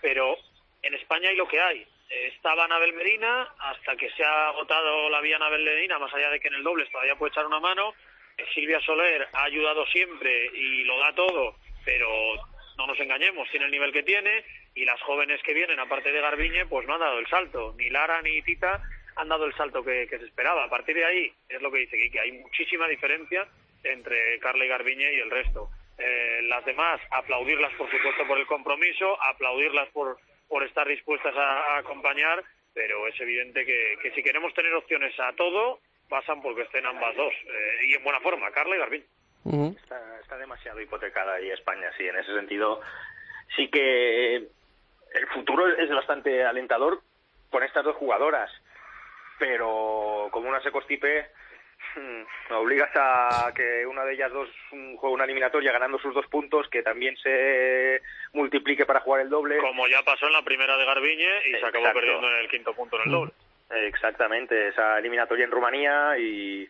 pero 0.00 0.36
en 0.82 0.94
España 0.94 1.30
hay 1.30 1.36
lo 1.36 1.48
que 1.48 1.60
hay. 1.60 1.84
estaba 2.08 2.68
Nabel 2.68 2.92
Medina, 2.92 3.52
hasta 3.58 3.96
que 3.96 4.08
se 4.10 4.22
ha 4.22 4.50
agotado 4.50 5.10
la 5.10 5.20
vía 5.20 5.40
Nabel 5.40 5.64
Medina, 5.64 5.98
más 5.98 6.14
allá 6.14 6.30
de 6.30 6.38
que 6.38 6.46
en 6.46 6.54
el 6.54 6.62
doble 6.62 6.86
todavía 6.86 7.16
puede 7.16 7.32
echar 7.32 7.44
una 7.44 7.58
mano, 7.58 7.92
Silvia 8.54 8.80
Soler 8.80 9.28
ha 9.32 9.44
ayudado 9.44 9.86
siempre 9.86 10.50
y 10.54 10.84
lo 10.84 10.98
da 10.98 11.14
todo, 11.14 11.56
pero 11.84 12.08
no 12.76 12.86
nos 12.86 12.98
engañemos, 13.00 13.48
tiene 13.50 13.66
el 13.66 13.72
nivel 13.72 13.92
que 13.92 14.02
tiene 14.02 14.44
y 14.74 14.84
las 14.84 15.00
jóvenes 15.02 15.42
que 15.42 15.54
vienen, 15.54 15.80
aparte 15.80 16.12
de 16.12 16.20
Garbiñe, 16.20 16.66
pues 16.66 16.86
no 16.86 16.94
han 16.94 17.00
dado 17.00 17.18
el 17.18 17.26
salto. 17.28 17.74
Ni 17.78 17.88
Lara 17.88 18.20
ni 18.22 18.42
Tita 18.42 18.82
han 19.16 19.28
dado 19.28 19.46
el 19.46 19.54
salto 19.54 19.82
que, 19.82 20.06
se 20.06 20.16
esperaba. 20.16 20.64
A 20.64 20.70
partir 20.70 20.94
de 20.94 21.04
ahí, 21.04 21.32
es 21.48 21.62
lo 21.62 21.72
que 21.72 21.78
dice 21.78 22.10
que 22.10 22.20
hay 22.20 22.32
muchísima 22.32 22.86
diferencia 22.86 23.48
entre 23.82 24.38
Carla 24.40 24.64
y 24.64 24.68
Garbiñe 24.68 25.14
y 25.14 25.20
el 25.20 25.30
resto. 25.30 25.70
Eh, 25.98 26.40
las 26.44 26.64
demás, 26.66 27.00
aplaudirlas 27.10 27.72
por 27.74 27.90
supuesto 27.90 28.26
por 28.26 28.38
el 28.38 28.46
compromiso, 28.46 29.16
aplaudirlas 29.22 29.88
por, 29.88 30.18
por 30.46 30.62
estar 30.62 30.86
dispuestas 30.86 31.34
a, 31.34 31.78
acompañar, 31.78 32.44
pero 32.74 33.08
es 33.08 33.18
evidente 33.18 33.64
que, 33.64 34.12
si 34.14 34.22
queremos 34.22 34.52
tener 34.52 34.74
opciones 34.74 35.18
a 35.18 35.32
todo, 35.32 35.80
pasan 36.08 36.42
porque 36.42 36.62
estén 36.62 36.86
ambas 36.86 37.14
dos, 37.16 37.32
eh, 37.32 37.86
y 37.88 37.94
en 37.94 38.04
buena 38.04 38.20
forma, 38.20 38.50
Carla 38.50 38.76
y 38.76 38.78
Garbiñe. 38.78 39.06
está, 39.82 40.20
está 40.20 40.38
demasiado 40.38 40.80
hipotecada 40.80 41.34
ahí 41.34 41.50
España, 41.50 41.90
sí, 41.96 42.06
en 42.06 42.16
ese 42.16 42.34
sentido 42.34 42.80
sí 43.54 43.68
que 43.68 44.36
el 44.36 45.26
futuro 45.32 45.68
es 45.68 45.88
bastante 45.90 46.44
alentador 46.44 47.00
con 47.50 47.62
estas 47.62 47.84
dos 47.84 47.96
jugadoras, 47.96 48.50
pero 49.38 50.28
como 50.30 50.48
una 50.48 50.60
se 50.62 50.72
constipe, 50.72 51.30
hmm, 51.94 52.52
obligas 52.54 52.90
a 52.94 53.52
que 53.54 53.86
una 53.86 54.04
de 54.04 54.14
ellas 54.14 54.32
dos 54.32 54.48
juegue 54.70 55.14
una 55.14 55.24
eliminatoria 55.24 55.72
ganando 55.72 55.98
sus 55.98 56.14
dos 56.14 56.26
puntos, 56.26 56.68
que 56.68 56.82
también 56.82 57.16
se 57.16 58.02
multiplique 58.32 58.84
para 58.84 59.00
jugar 59.00 59.22
el 59.22 59.30
doble. 59.30 59.58
Como 59.58 59.86
ya 59.86 60.02
pasó 60.02 60.26
en 60.26 60.32
la 60.32 60.42
primera 60.42 60.76
de 60.76 60.84
Garbiñe 60.84 61.48
y 61.48 61.52
se 61.52 61.66
acabó 61.66 61.92
perdiendo 61.92 62.28
en 62.28 62.36
el 62.36 62.48
quinto 62.48 62.74
punto 62.74 62.96
en 62.96 63.02
el 63.04 63.10
doble. 63.10 63.32
Exactamente, 63.70 64.68
esa 64.68 64.98
eliminatoria 64.98 65.44
en 65.44 65.50
Rumanía 65.50 66.16
y 66.18 66.68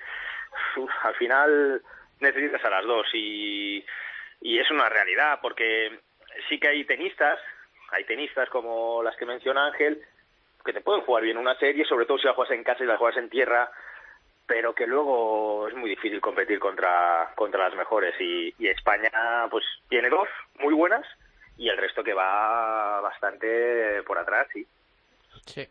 al 1.03 1.15
final 1.15 1.83
necesitas 2.21 2.65
a 2.65 2.71
las 2.71 2.85
dos 2.85 3.07
y, 3.12 3.85
y 4.41 4.59
es 4.59 4.71
una 4.71 4.88
realidad 4.88 5.38
porque 5.43 6.00
sí 6.49 6.59
que 6.59 6.69
hay 6.69 6.85
tenistas, 6.85 7.38
hay 7.91 8.05
tenistas 8.05 8.49
como 8.49 9.03
las 9.03 9.17
que 9.17 9.26
menciona 9.26 9.67
Ángel, 9.67 10.03
que 10.65 10.73
te 10.73 10.81
pueden 10.81 11.03
jugar 11.03 11.23
bien 11.23 11.37
una 11.38 11.55
serie, 11.59 11.85
sobre 11.85 12.07
todo 12.07 12.19
si 12.19 12.26
la 12.26 12.35
juegas 12.35 12.55
en 12.57 12.65
casa 12.65 12.83
y 12.83 12.87
la 12.87 12.97
juegas 12.97 13.19
en 13.19 13.31
tierra, 13.31 13.71
pero 14.47 14.75
que 14.75 14.87
luego 14.87 15.69
es 15.69 15.75
muy 15.75 15.91
difícil 15.91 16.21
competir 16.21 16.59
contra, 16.59 17.33
contra 17.35 17.69
las 17.69 17.76
mejores. 17.76 18.15
Y, 18.21 18.55
y 18.59 18.69
España 18.69 19.11
pues 19.50 19.65
tiene 19.88 20.09
dos 20.09 20.29
muy 20.59 20.75
buenas 20.75 21.07
y 21.57 21.69
el 21.69 21.76
resto 21.76 22.03
que 22.03 22.15
va 22.15 23.00
bastante 23.00 24.03
por 24.05 24.19
atrás, 24.19 24.49
sí. 24.53 24.67
Sí. 25.47 25.67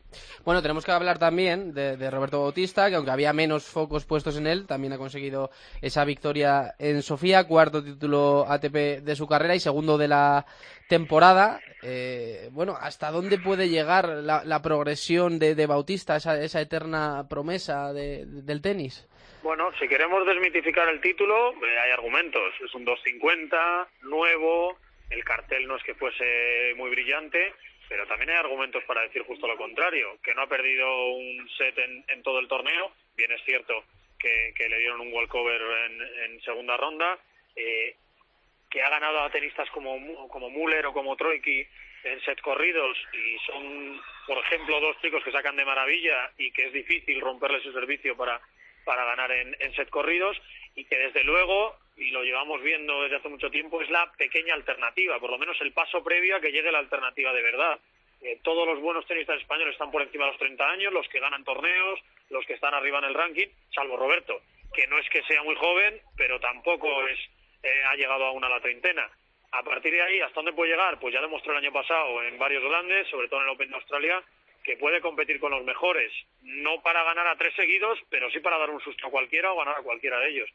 Bueno, 0.45 0.61
tenemos 0.61 0.85
que 0.85 0.91
hablar 0.91 1.19
también 1.19 1.73
de, 1.73 2.09
Roberto 2.09 2.41
Bautista, 2.41 2.89
que 2.89 2.95
aunque 2.95 3.11
había 3.11 3.33
menos 3.33 3.65
focos 3.65 4.05
puestos 4.05 4.37
en 4.37 4.47
él, 4.47 4.65
también 4.65 4.93
ha 4.93 4.97
conseguido 4.97 5.51
esa 5.81 6.05
victoria 6.05 6.75
en 6.79 7.01
Sofía, 7.01 7.43
cuarto 7.43 7.83
título 7.83 8.45
ATP 8.47 9.03
de 9.03 9.15
su 9.15 9.27
carrera 9.27 9.55
y 9.55 9.59
segundo 9.59 9.97
de 9.97 10.07
la 10.07 10.45
temporada. 10.87 11.59
Eh, 11.83 12.49
bueno, 12.51 12.77
¿hasta 12.79 13.11
dónde 13.11 13.37
puede 13.37 13.69
llegar 13.69 14.07
la, 14.07 14.61
progresión 14.61 15.39
de, 15.39 15.65
Bautista, 15.67 16.15
esa, 16.15 16.41
esa, 16.41 16.61
eterna 16.61 17.27
promesa 17.29 17.91
del 17.93 18.61
tenis? 18.61 19.05
Bueno, 19.43 19.71
si 19.79 19.87
queremos 19.87 20.25
desmitificar 20.25 20.87
el 20.89 21.01
título, 21.01 21.51
eh, 21.51 21.79
hay 21.83 21.91
argumentos. 21.91 22.53
Es 22.63 22.73
un 22.73 22.85
250, 22.85 23.89
nuevo, 24.03 24.77
el 25.09 25.23
cartel 25.23 25.67
no 25.67 25.75
es 25.75 25.83
que 25.83 25.93
fuese 25.93 26.73
muy 26.77 26.89
brillante 26.89 27.53
pero 27.87 28.07
también 28.07 28.31
hay 28.31 28.37
argumentos 28.37 28.83
para 28.85 29.01
decir 29.01 29.23
justo 29.23 29.47
lo 29.47 29.57
contrario, 29.57 30.17
que 30.23 30.33
no 30.33 30.41
ha 30.41 30.47
perdido 30.47 31.07
un 31.09 31.49
set 31.57 31.77
en, 31.77 32.23
todo 32.23 32.39
el 32.39 32.47
torneo, 32.47 32.91
bien 33.15 33.31
es 33.31 33.43
cierto 33.43 33.83
que, 34.19 34.53
le 34.67 34.79
dieron 34.79 35.01
un 35.01 35.13
walkover 35.13 35.61
en, 35.61 36.01
en 36.23 36.41
segunda 36.41 36.75
ronda, 36.77 37.19
eh, 37.55 37.95
que 38.69 38.81
ha 38.81 38.89
ganado 38.89 39.21
a 39.21 39.29
tenistas 39.29 39.69
como, 39.69 40.27
como 40.27 40.49
Müller 40.49 40.87
o 40.87 40.93
como 40.93 41.15
Troiki 41.15 41.65
en 42.03 42.21
set 42.21 42.41
corridos 42.41 42.97
y 43.13 43.37
son, 43.45 44.01
por 44.27 44.37
ejemplo, 44.39 44.79
dos 44.79 44.99
chicos 45.01 45.23
que 45.23 45.31
sacan 45.31 45.55
de 45.55 45.65
maravilla 45.65 46.31
y 46.37 46.51
que 46.51 46.67
es 46.67 46.73
difícil 46.73 47.21
romperle 47.21 47.61
su 47.61 47.71
servicio 47.71 48.17
para, 48.17 48.39
para 48.83 49.05
ganar 49.05 49.31
en, 49.31 49.55
en 49.59 49.73
set 49.75 49.89
corridos 49.89 50.39
y 50.75 50.85
que 50.85 50.97
desde 50.97 51.23
luego 51.23 51.77
y 51.97 52.11
lo 52.11 52.23
llevamos 52.23 52.61
viendo 52.61 53.03
desde 53.03 53.17
hace 53.17 53.29
mucho 53.29 53.49
tiempo, 53.49 53.81
es 53.81 53.89
la 53.89 54.11
pequeña 54.13 54.53
alternativa, 54.53 55.19
por 55.19 55.31
lo 55.31 55.37
menos 55.37 55.59
el 55.61 55.71
paso 55.71 56.03
previo 56.03 56.35
a 56.35 56.41
que 56.41 56.51
llegue 56.51 56.71
la 56.71 56.79
alternativa 56.79 57.31
de 57.33 57.41
verdad. 57.41 57.79
Eh, 58.21 58.39
todos 58.43 58.67
los 58.67 58.79
buenos 58.79 59.05
tenistas 59.05 59.39
españoles 59.39 59.73
están 59.73 59.91
por 59.91 60.01
encima 60.01 60.25
de 60.25 60.31
los 60.31 60.39
30 60.39 60.69
años, 60.69 60.93
los 60.93 61.07
que 61.09 61.19
ganan 61.19 61.43
torneos, 61.43 61.99
los 62.29 62.45
que 62.45 62.53
están 62.53 62.73
arriba 62.73 62.99
en 62.99 63.05
el 63.05 63.13
ranking, 63.13 63.47
salvo 63.73 63.97
Roberto, 63.97 64.41
que 64.73 64.87
no 64.87 64.97
es 64.97 65.07
que 65.09 65.23
sea 65.23 65.43
muy 65.43 65.55
joven, 65.55 66.01
pero 66.17 66.39
tampoco 66.39 67.07
es 67.07 67.19
eh, 67.63 67.83
ha 67.87 67.95
llegado 67.95 68.25
aún 68.25 68.43
a 68.43 68.49
la 68.49 68.59
treintena. 68.59 69.09
A 69.51 69.63
partir 69.63 69.93
de 69.93 70.01
ahí, 70.01 70.19
¿hasta 70.19 70.35
dónde 70.35 70.53
puede 70.53 70.71
llegar? 70.71 70.99
Pues 70.99 71.13
ya 71.13 71.21
demostró 71.21 71.51
el 71.53 71.59
año 71.59 71.71
pasado 71.71 72.21
en 72.23 72.37
varios 72.37 72.63
grandes, 72.63 73.07
sobre 73.07 73.27
todo 73.27 73.39
en 73.39 73.47
el 73.47 73.53
Open 73.53 73.69
de 73.69 73.75
Australia, 73.75 74.23
que 74.63 74.77
puede 74.77 74.99
competir 74.99 75.39
con 75.39 75.51
los 75.51 75.63
mejores, 75.63 76.11
no 76.41 76.81
para 76.81 77.03
ganar 77.03 77.27
a 77.27 77.37
tres 77.37 77.53
seguidos, 77.55 77.99
pero 78.09 78.29
sí 78.31 78.39
para 78.39 78.57
dar 78.57 78.69
un 78.69 78.81
susto 78.81 79.07
a 79.07 79.11
cualquiera 79.11 79.53
o 79.53 79.57
ganar 79.57 79.77
a 79.77 79.83
cualquiera 79.83 80.19
de 80.19 80.29
ellos. 80.29 80.49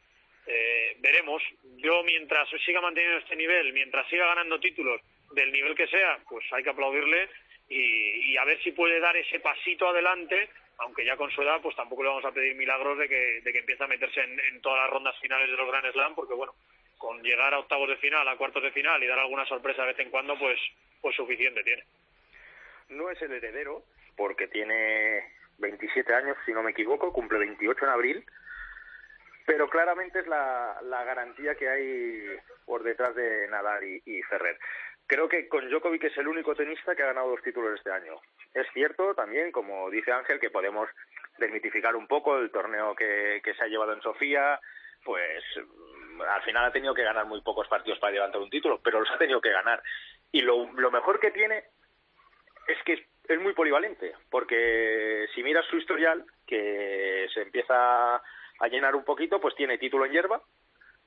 Eh, 0.53 0.97
veremos. 0.99 1.41
Yo, 1.77 2.03
mientras 2.03 2.49
siga 2.65 2.81
manteniendo 2.81 3.19
este 3.19 3.37
nivel, 3.37 3.71
mientras 3.71 4.05
siga 4.09 4.25
ganando 4.27 4.59
títulos 4.59 4.99
del 5.31 5.49
nivel 5.49 5.75
que 5.75 5.87
sea, 5.87 6.19
pues 6.27 6.43
hay 6.51 6.61
que 6.61 6.71
aplaudirle 6.71 7.29
y, 7.69 8.35
a 8.35 8.43
ver 8.43 8.61
si 8.61 8.73
puede 8.73 8.99
dar 8.99 9.15
ese 9.15 9.39
pasito 9.39 9.87
adelante, 9.87 10.49
aunque 10.79 11.05
ya 11.05 11.15
con 11.15 11.31
su 11.31 11.41
edad, 11.41 11.61
pues 11.61 11.73
tampoco 11.77 12.03
le 12.03 12.09
vamos 12.09 12.25
a 12.25 12.33
pedir 12.33 12.55
milagros 12.55 12.97
de 12.97 13.07
que, 13.07 13.39
de 13.41 13.53
que 13.53 13.59
empiece 13.59 13.81
a 13.81 13.87
meterse 13.87 14.19
en, 14.21 14.61
todas 14.61 14.79
las 14.79 14.89
rondas 14.89 15.17
finales 15.21 15.49
de 15.49 15.55
los 15.55 15.71
Grand 15.71 15.89
Slam, 15.93 16.15
porque 16.15 16.33
bueno, 16.33 16.53
con 16.97 17.23
llegar 17.23 17.53
a 17.53 17.59
octavos 17.59 17.87
de 17.87 17.95
final, 17.95 18.27
a 18.27 18.35
cuartos 18.35 18.61
de 18.61 18.71
final 18.71 19.01
y 19.01 19.07
dar 19.07 19.19
alguna 19.19 19.45
sorpresa 19.45 19.83
de 19.83 19.93
vez 19.93 19.99
en 19.99 20.09
cuando, 20.09 20.37
pues, 20.37 20.59
pues 20.99 21.15
suficiente 21.15 21.63
tiene. 21.63 21.83
No 22.89 23.09
es 23.09 23.21
el 23.21 23.31
heredero, 23.31 23.83
porque 24.17 24.49
tiene 24.49 25.23
27 25.59 26.13
años, 26.13 26.35
si 26.45 26.51
no 26.51 26.61
me 26.61 26.71
equivoco, 26.71 27.13
cumple 27.13 27.39
28 27.39 27.85
en 27.85 27.91
abril, 27.91 28.25
pero 29.45 29.69
claramente 29.69 30.19
es 30.19 30.27
la, 30.27 30.79
garantía 31.05 31.55
que 31.55 31.69
hay 31.69 32.37
por 32.65 32.83
detrás 32.83 33.15
de 33.15 33.47
Nadal 33.49 33.83
y, 33.83 34.21
Ferrer. 34.23 34.57
Creo 35.07 35.27
que 35.27 35.47
con 35.47 35.69
Djokovic 35.69 36.05
es 36.05 36.17
el 36.17 36.27
único 36.27 36.55
tenista 36.55 36.95
que 36.95 37.03
ha 37.03 37.07
ganado 37.07 37.29
dos 37.29 37.41
títulos 37.41 37.75
este 37.75 37.91
año. 37.91 38.19
Es 38.53 38.67
cierto 38.73 39.13
también, 39.13 39.51
como 39.51 39.89
dice 39.89 40.11
Ángel, 40.11 40.39
que 40.39 40.49
podemos 40.49 40.87
desmitificar 41.37 41.95
un 41.95 42.07
poco 42.07 42.37
el 42.37 42.51
torneo 42.51 42.95
que, 42.95 43.41
se 43.43 43.63
ha 43.63 43.67
llevado 43.67 43.93
en 43.93 44.01
Sofía, 44.01 44.59
pues 45.03 45.43
mm, 45.57 46.21
al 46.21 46.41
final 46.43 46.65
ha 46.65 46.71
tenido 46.71 46.93
que 46.93 47.03
ganar 47.03 47.25
muy 47.25 47.41
pocos 47.41 47.67
partidos 47.67 47.99
para 47.99 48.13
levantar 48.13 48.39
un 48.39 48.49
título, 48.49 48.79
pero 48.81 48.99
los 48.99 49.11
ha 49.11 49.17
tenido 49.17 49.41
que 49.41 49.51
ganar. 49.51 49.81
Y 50.31 50.41
lo, 50.41 50.67
mejor 50.67 51.19
que 51.19 51.31
tiene 51.31 51.65
es 52.67 52.81
que 52.85 53.05
es 53.27 53.39
muy 53.39 53.53
polivalente, 53.53 54.13
porque 54.29 55.27
si 55.35 55.43
miras 55.43 55.65
su 55.65 55.77
historial, 55.77 56.25
que 56.47 57.27
se 57.33 57.41
empieza 57.41 58.21
a 58.61 58.67
llenar 58.67 58.95
un 58.95 59.03
poquito, 59.03 59.41
pues 59.41 59.55
tiene 59.55 59.77
título 59.77 60.05
en 60.05 60.11
hierba, 60.11 60.41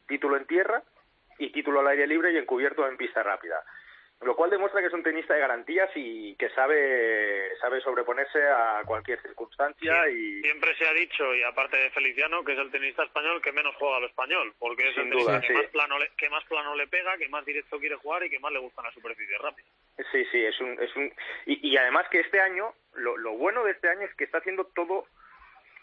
título 0.07 0.37
en 0.37 0.47
tierra 0.47 0.83
y 1.39 1.51
título 1.51 1.81
al 1.81 1.89
aire 1.89 2.07
libre 2.07 2.33
y 2.33 2.37
encubierto 2.37 2.87
en 2.87 2.97
pista 2.97 3.23
rápida. 3.23 3.65
Lo 4.21 4.37
cual 4.37 4.49
demuestra 4.49 4.81
que 4.81 4.87
es 4.87 4.93
un 4.93 5.03
tenista 5.03 5.35
de 5.35 5.41
garantías 5.41 5.91
y 5.97 6.35
que 6.37 6.49
sabe, 6.51 7.55
sabe 7.61 7.81
sobreponerse 7.81 8.43
a 8.47 8.83
cualquier 8.87 9.21
circunstancia. 9.21 10.09
y 10.09 10.41
Siempre 10.41 10.75
se 10.77 10.87
ha 10.87 10.93
dicho, 10.93 11.35
y 11.35 11.43
aparte 11.43 11.77
de 11.77 11.91
Feliciano, 11.91 12.43
que 12.43 12.53
es 12.53 12.59
el 12.59 12.71
tenista 12.71 13.05
español 13.05 13.43
que 13.43 13.53
menos 13.53 13.75
juega 13.77 13.99
al 13.99 14.05
español, 14.05 14.55
porque 14.59 14.89
es 14.89 14.97
el 14.97 15.11
tenista 15.11 15.41
que, 15.41 15.53
más 15.53 15.67
plano 15.67 15.99
le, 15.99 16.11
que 16.17 16.31
más 16.31 16.45
plano 16.45 16.75
le 16.75 16.87
pega, 16.87 17.19
que 17.19 17.29
más 17.29 17.45
directo 17.45 17.79
quiere 17.79 17.97
jugar 17.97 18.25
y 18.25 18.31
que 18.31 18.39
más 18.39 18.53
le 18.53 18.61
gustan 18.61 18.85
las 18.85 18.95
superficies 18.95 19.39
rápidas. 19.41 19.71
Sí, 20.11 20.25
sí, 20.33 20.45
es 20.45 20.59
un... 20.61 20.81
Es 20.81 20.95
un 20.97 21.13
y, 21.45 21.69
y 21.69 21.77
además 21.77 22.07
que 22.09 22.21
este 22.21 22.41
año, 22.41 22.73
lo, 22.95 23.17
lo 23.19 23.33
bueno 23.33 23.63
de 23.65 23.73
este 23.73 23.91
año 23.91 24.07
es 24.07 24.15
que 24.15 24.25
está 24.25 24.39
haciendo 24.39 24.65
todo 24.75 25.07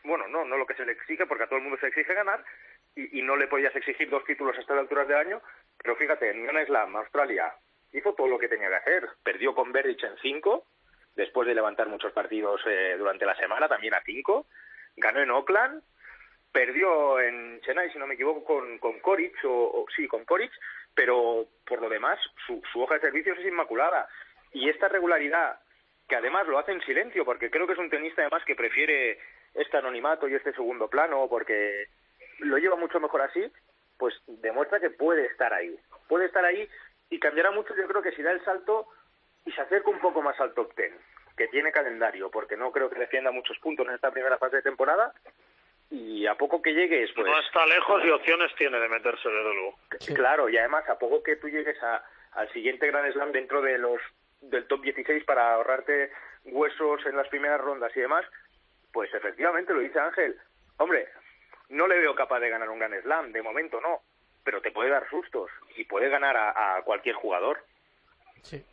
bueno, 0.03 0.27
no, 0.27 0.45
no 0.45 0.57
lo 0.57 0.65
que 0.65 0.75
se 0.75 0.85
le 0.85 0.93
exige, 0.93 1.25
porque 1.25 1.43
a 1.43 1.47
todo 1.47 1.57
el 1.57 1.63
mundo 1.63 1.77
se 1.79 1.87
exige 1.87 2.13
ganar, 2.13 2.43
y, 2.95 3.21
no 3.21 3.35
le 3.35 3.47
podías 3.47 3.75
exigir 3.75 4.09
dos 4.09 4.23
títulos 4.25 4.57
a 4.57 4.61
estas 4.61 4.77
alturas 4.77 5.07
de 5.07 5.15
año, 5.15 5.41
pero 5.77 5.95
fíjate, 5.95 6.29
en 6.29 6.45
Grand 6.45 6.65
Slam, 6.67 6.95
Australia, 6.95 7.53
hizo 7.93 8.13
todo 8.13 8.27
lo 8.27 8.37
que 8.37 8.49
tenía 8.49 8.69
que 8.69 8.75
hacer. 8.75 9.09
Perdió 9.23 9.55
con 9.55 9.71
Berdych 9.71 10.03
en 10.03 10.17
cinco, 10.21 10.65
después 11.15 11.47
de 11.47 11.55
levantar 11.55 11.87
muchos 11.87 12.11
partidos 12.11 12.61
eh, 12.65 12.95
durante 12.97 13.25
la 13.25 13.35
semana, 13.35 13.67
también 13.67 13.93
a 13.93 14.01
cinco. 14.03 14.47
Ganó 14.97 15.21
en 15.21 15.29
Auckland, 15.29 15.81
perdió 16.51 17.19
en 17.19 17.61
Chennai, 17.61 17.91
si 17.91 17.97
no 17.97 18.07
me 18.07 18.15
equivoco, 18.15 18.43
con, 18.43 18.77
con 18.79 18.99
Coric, 18.99 19.37
o, 19.45 19.85
sí, 19.95 20.07
con 20.07 20.25
Coric, 20.25 20.51
pero 20.93 21.45
por 21.65 21.81
lo 21.81 21.89
demás, 21.89 22.19
su, 22.45 22.61
su 22.71 22.81
hoja 22.81 22.95
de 22.95 23.01
servicios 23.01 23.37
es 23.39 23.45
inmaculada. 23.45 24.07
Y 24.51 24.69
esta 24.69 24.89
regularidad, 24.89 25.59
que 26.09 26.17
además 26.17 26.45
lo 26.47 26.59
hace 26.59 26.73
en 26.73 26.81
silencio, 26.81 27.23
porque 27.23 27.49
creo 27.49 27.65
que 27.65 27.73
es 27.73 27.79
un 27.79 27.89
tenista 27.89 28.21
además 28.21 28.43
que 28.45 28.55
prefiere 28.55 29.17
este 29.53 29.77
anonimato 29.77 30.27
y 30.27 30.35
este 30.35 30.53
segundo 30.53 30.87
plano, 30.87 31.27
porque 31.29 31.87
lo 32.39 32.57
lleva 32.57 32.75
mucho 32.75 32.99
mejor 32.99 33.21
así, 33.21 33.51
pues 33.97 34.15
demuestra 34.27 34.79
que 34.79 34.89
puede 34.89 35.25
estar 35.25 35.53
ahí. 35.53 35.77
Puede 36.07 36.25
estar 36.25 36.43
ahí 36.43 36.67
y 37.09 37.19
cambiará 37.19 37.51
mucho, 37.51 37.75
yo 37.75 37.87
creo 37.87 38.01
que 38.01 38.11
si 38.13 38.21
da 38.21 38.31
el 38.31 38.43
salto 38.43 38.87
y 39.45 39.51
se 39.51 39.61
acerca 39.61 39.89
un 39.89 39.99
poco 39.99 40.21
más 40.21 40.39
al 40.39 40.53
top 40.53 40.73
ten, 40.75 40.93
que 41.35 41.47
tiene 41.47 41.71
calendario, 41.71 42.29
porque 42.29 42.57
no 42.57 42.71
creo 42.71 42.89
que 42.89 42.99
defienda 42.99 43.31
muchos 43.31 43.57
puntos 43.59 43.87
en 43.87 43.95
esta 43.95 44.11
primera 44.11 44.37
fase 44.37 44.57
de 44.57 44.61
temporada, 44.61 45.13
y 45.89 46.25
a 46.25 46.35
poco 46.35 46.61
que 46.61 46.73
llegues, 46.73 47.11
pues... 47.13 47.27
No 47.27 47.39
está 47.39 47.65
lejos 47.65 48.01
y 48.05 48.09
opciones 48.11 48.55
tiene 48.55 48.79
de 48.79 48.87
meterse, 48.87 49.27
desde 49.27 49.53
luego. 49.53 49.77
Claro, 50.15 50.47
y 50.47 50.57
además 50.57 50.87
a 50.87 50.97
poco 50.97 51.21
que 51.21 51.35
tú 51.35 51.49
llegues 51.49 51.77
al 52.31 52.51
siguiente 52.53 52.87
Grand 52.87 53.11
Slam 53.11 53.33
dentro 53.33 53.61
de 53.61 53.77
los 53.77 53.99
del 54.39 54.65
top 54.67 54.81
16 54.81 55.23
para 55.25 55.53
ahorrarte 55.53 56.11
huesos 56.45 57.05
en 57.05 57.17
las 57.17 57.27
primeras 57.27 57.59
rondas 57.59 57.91
y 57.95 57.99
demás, 57.99 58.25
pues 58.91 59.13
efectivamente 59.13 59.73
lo 59.73 59.79
dice 59.79 59.99
Ángel. 59.99 60.37
Hombre, 60.77 61.07
no 61.69 61.87
le 61.87 61.99
veo 61.99 62.15
capaz 62.15 62.39
de 62.39 62.49
ganar 62.49 62.69
un 62.69 62.79
Gran 62.79 63.01
Slam, 63.01 63.31
de 63.31 63.41
momento 63.41 63.79
no, 63.81 64.01
pero 64.43 64.61
te 64.61 64.71
puede 64.71 64.89
dar 64.89 65.09
sustos 65.09 65.49
y 65.77 65.85
puede 65.85 66.09
ganar 66.09 66.35
a, 66.37 66.81
cualquier 66.83 67.15
jugador. 67.15 67.63
Sí. 68.41 68.63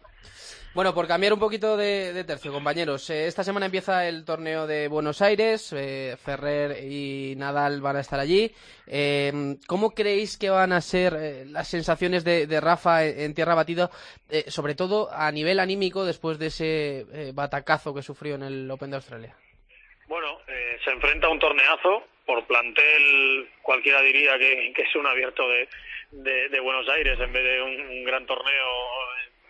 Bueno, 0.75 0.95
por 0.95 1.07
cambiar 1.07 1.33
un 1.33 1.39
poquito 1.39 1.77
de, 1.77 2.25
tercio, 2.25 2.53
compañeros. 2.53 3.09
Eh, 3.11 3.27
esta 3.27 3.43
semana 3.43 3.67
empieza 3.67 4.07
el 4.07 4.25
torneo 4.25 4.67
de 4.67 4.89
Buenos 4.89 5.23
Aires. 5.23 5.73
Eh, 5.73 6.17
Ferrer 6.23 6.85
y 6.85 7.35
Nadal 7.37 7.81
van 7.81 7.97
a 7.97 8.01
estar 8.01 8.21
allí. 8.21 8.55
Eh, 8.87 9.57
¿Cómo 9.67 9.91
creéis 9.91 10.37
que 10.37 10.51
van 10.51 10.73
a 10.73 10.81
ser 10.81 11.47
las 11.49 11.69
sensaciones 11.69 12.25
de, 12.25 12.61
Rafa 12.61 13.05
en, 13.05 13.35
tierra 13.35 13.55
batida, 13.55 13.91
sobre 14.49 14.75
todo 14.75 15.11
a 15.13 15.31
nivel 15.33 15.61
anímico 15.61 16.05
después 16.05 16.39
de 16.39 16.47
ese 16.47 17.33
batacazo 17.35 17.95
que 17.95 18.03
sufrió 18.03 18.35
en 18.35 18.43
el 18.43 18.71
Open 18.71 18.91
de 18.91 18.97
Australia? 18.97 19.37
Bueno, 20.09 20.41
se 20.85 20.91
enfrenta 20.91 21.29
a 21.29 21.31
un 21.31 21.39
torneazo. 21.39 22.05
Por 22.27 22.45
plantel, 22.47 23.49
cualquiera 23.63 24.03
diría 24.03 24.37
que, 24.39 24.75
es 24.77 24.95
un 24.97 25.07
abierto 25.07 25.49
de, 25.49 26.61
Buenos 26.61 26.89
Aires 26.91 27.19
en 27.21 27.33
vez 27.33 27.43
de 27.43 27.63
un 27.63 28.05
gran 28.05 28.27
torneo 28.27 28.67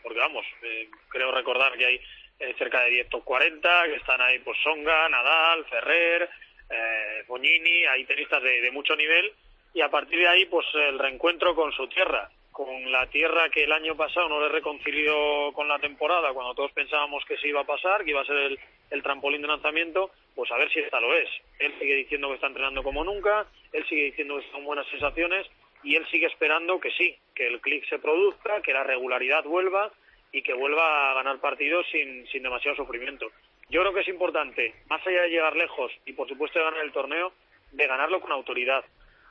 porque 0.09 0.21
vamos, 0.21 0.47
eh, 0.63 0.89
creo 1.09 1.31
recordar 1.31 1.77
que 1.77 1.85
hay 1.85 2.01
eh, 2.39 2.55
cerca 2.57 2.81
de 2.81 2.91
10 2.91 3.11
top 3.11 3.25
40, 3.25 3.85
que 3.85 3.97
están 3.97 4.21
ahí 4.23 4.39
pues 4.39 4.57
Songa, 4.63 5.07
Nadal, 5.09 5.67
Ferrer, 5.67 6.31
eh, 6.71 7.25
Bognini, 7.27 7.85
hay 7.85 8.07
tenistas 8.07 8.43
de, 8.43 8.71
mucho 8.71 8.97
nivel, 8.97 9.33
y 9.75 9.83
a 9.83 9.91
partir 9.91 10.19
de 10.19 10.29
ahí 10.29 10.47
pues 10.47 10.67
el 10.75 10.99
reencuentro 10.99 11.55
con 11.55 11.73
su 11.73 11.87
tierra, 11.89 12.31
con 12.59 12.91
la 12.91 13.07
tierra 13.07 13.49
que 13.51 13.63
el 13.63 13.71
año 13.71 13.97
pasado 13.97 14.29
no 14.29 14.41
le 14.41 14.49
reconcilió 14.49 15.53
con 15.53 15.69
la 15.69 15.79
temporada, 15.79 16.33
cuando 16.33 16.57
todos 16.57 16.73
pensábamos 16.73 17.25
que 17.25 17.37
se 17.37 17.47
iba 17.47 17.61
a 17.61 17.65
pasar, 17.65 18.03
que 18.03 18.11
iba 18.11 18.21
a 18.21 18.25
ser 18.25 18.59
el, 18.91 19.03
trampolín 19.05 19.43
de 19.43 19.47
lanzamiento, 19.47 20.11
pues 20.35 20.51
a 20.51 20.57
ver 20.57 20.69
si 20.73 20.81
esta 20.81 20.99
lo 20.99 21.15
es. 21.15 21.29
Él 21.61 21.73
sigue 21.79 21.95
diciendo 21.95 22.27
que 22.27 22.35
está 22.35 22.49
entrenando 22.49 22.83
como 22.83 23.05
nunca, 23.05 23.47
él 23.73 23.87
sigue 23.89 24.07
diciendo 24.07 24.39
que 24.39 24.47
están 24.47 24.65
buenas 24.65 24.89
sensaciones, 24.89 25.47
y 25.85 25.95
él 25.95 26.05
sigue 26.11 26.27
esperando 26.27 26.81
que 26.81 26.91
sí, 26.91 27.17
que 27.33 27.47
el 27.47 27.61
clic 27.61 27.89
se 27.89 28.01
produzca, 28.01 28.61
que 28.61 28.73
la 28.73 28.83
regularidad 28.83 29.45
vuelva 29.45 29.93
y 30.33 30.43
que 30.43 30.53
vuelva 30.53 31.13
a 31.13 31.15
ganar 31.15 31.39
partidos 31.39 31.87
sin, 31.93 32.27
sin 32.27 32.43
demasiado 32.43 32.77
sufrimiento. 32.77 33.31
Yo 33.71 33.83
creo 33.83 33.95
que 33.95 34.01
es 34.01 34.09
importante, 34.09 34.75
más 34.91 35.07
allá 35.07 35.23
de 35.23 35.31
llegar 35.31 35.55
lejos 35.55 35.93
y 36.07 36.13
por 36.13 36.27
supuesto 36.27 36.59
de 36.59 36.65
ganar 36.65 36.85
el 36.85 36.91
torneo, 36.91 37.33
de 37.71 37.87
ganarlo 37.87 38.21
con 38.21 38.33
autoridad. 38.33 38.85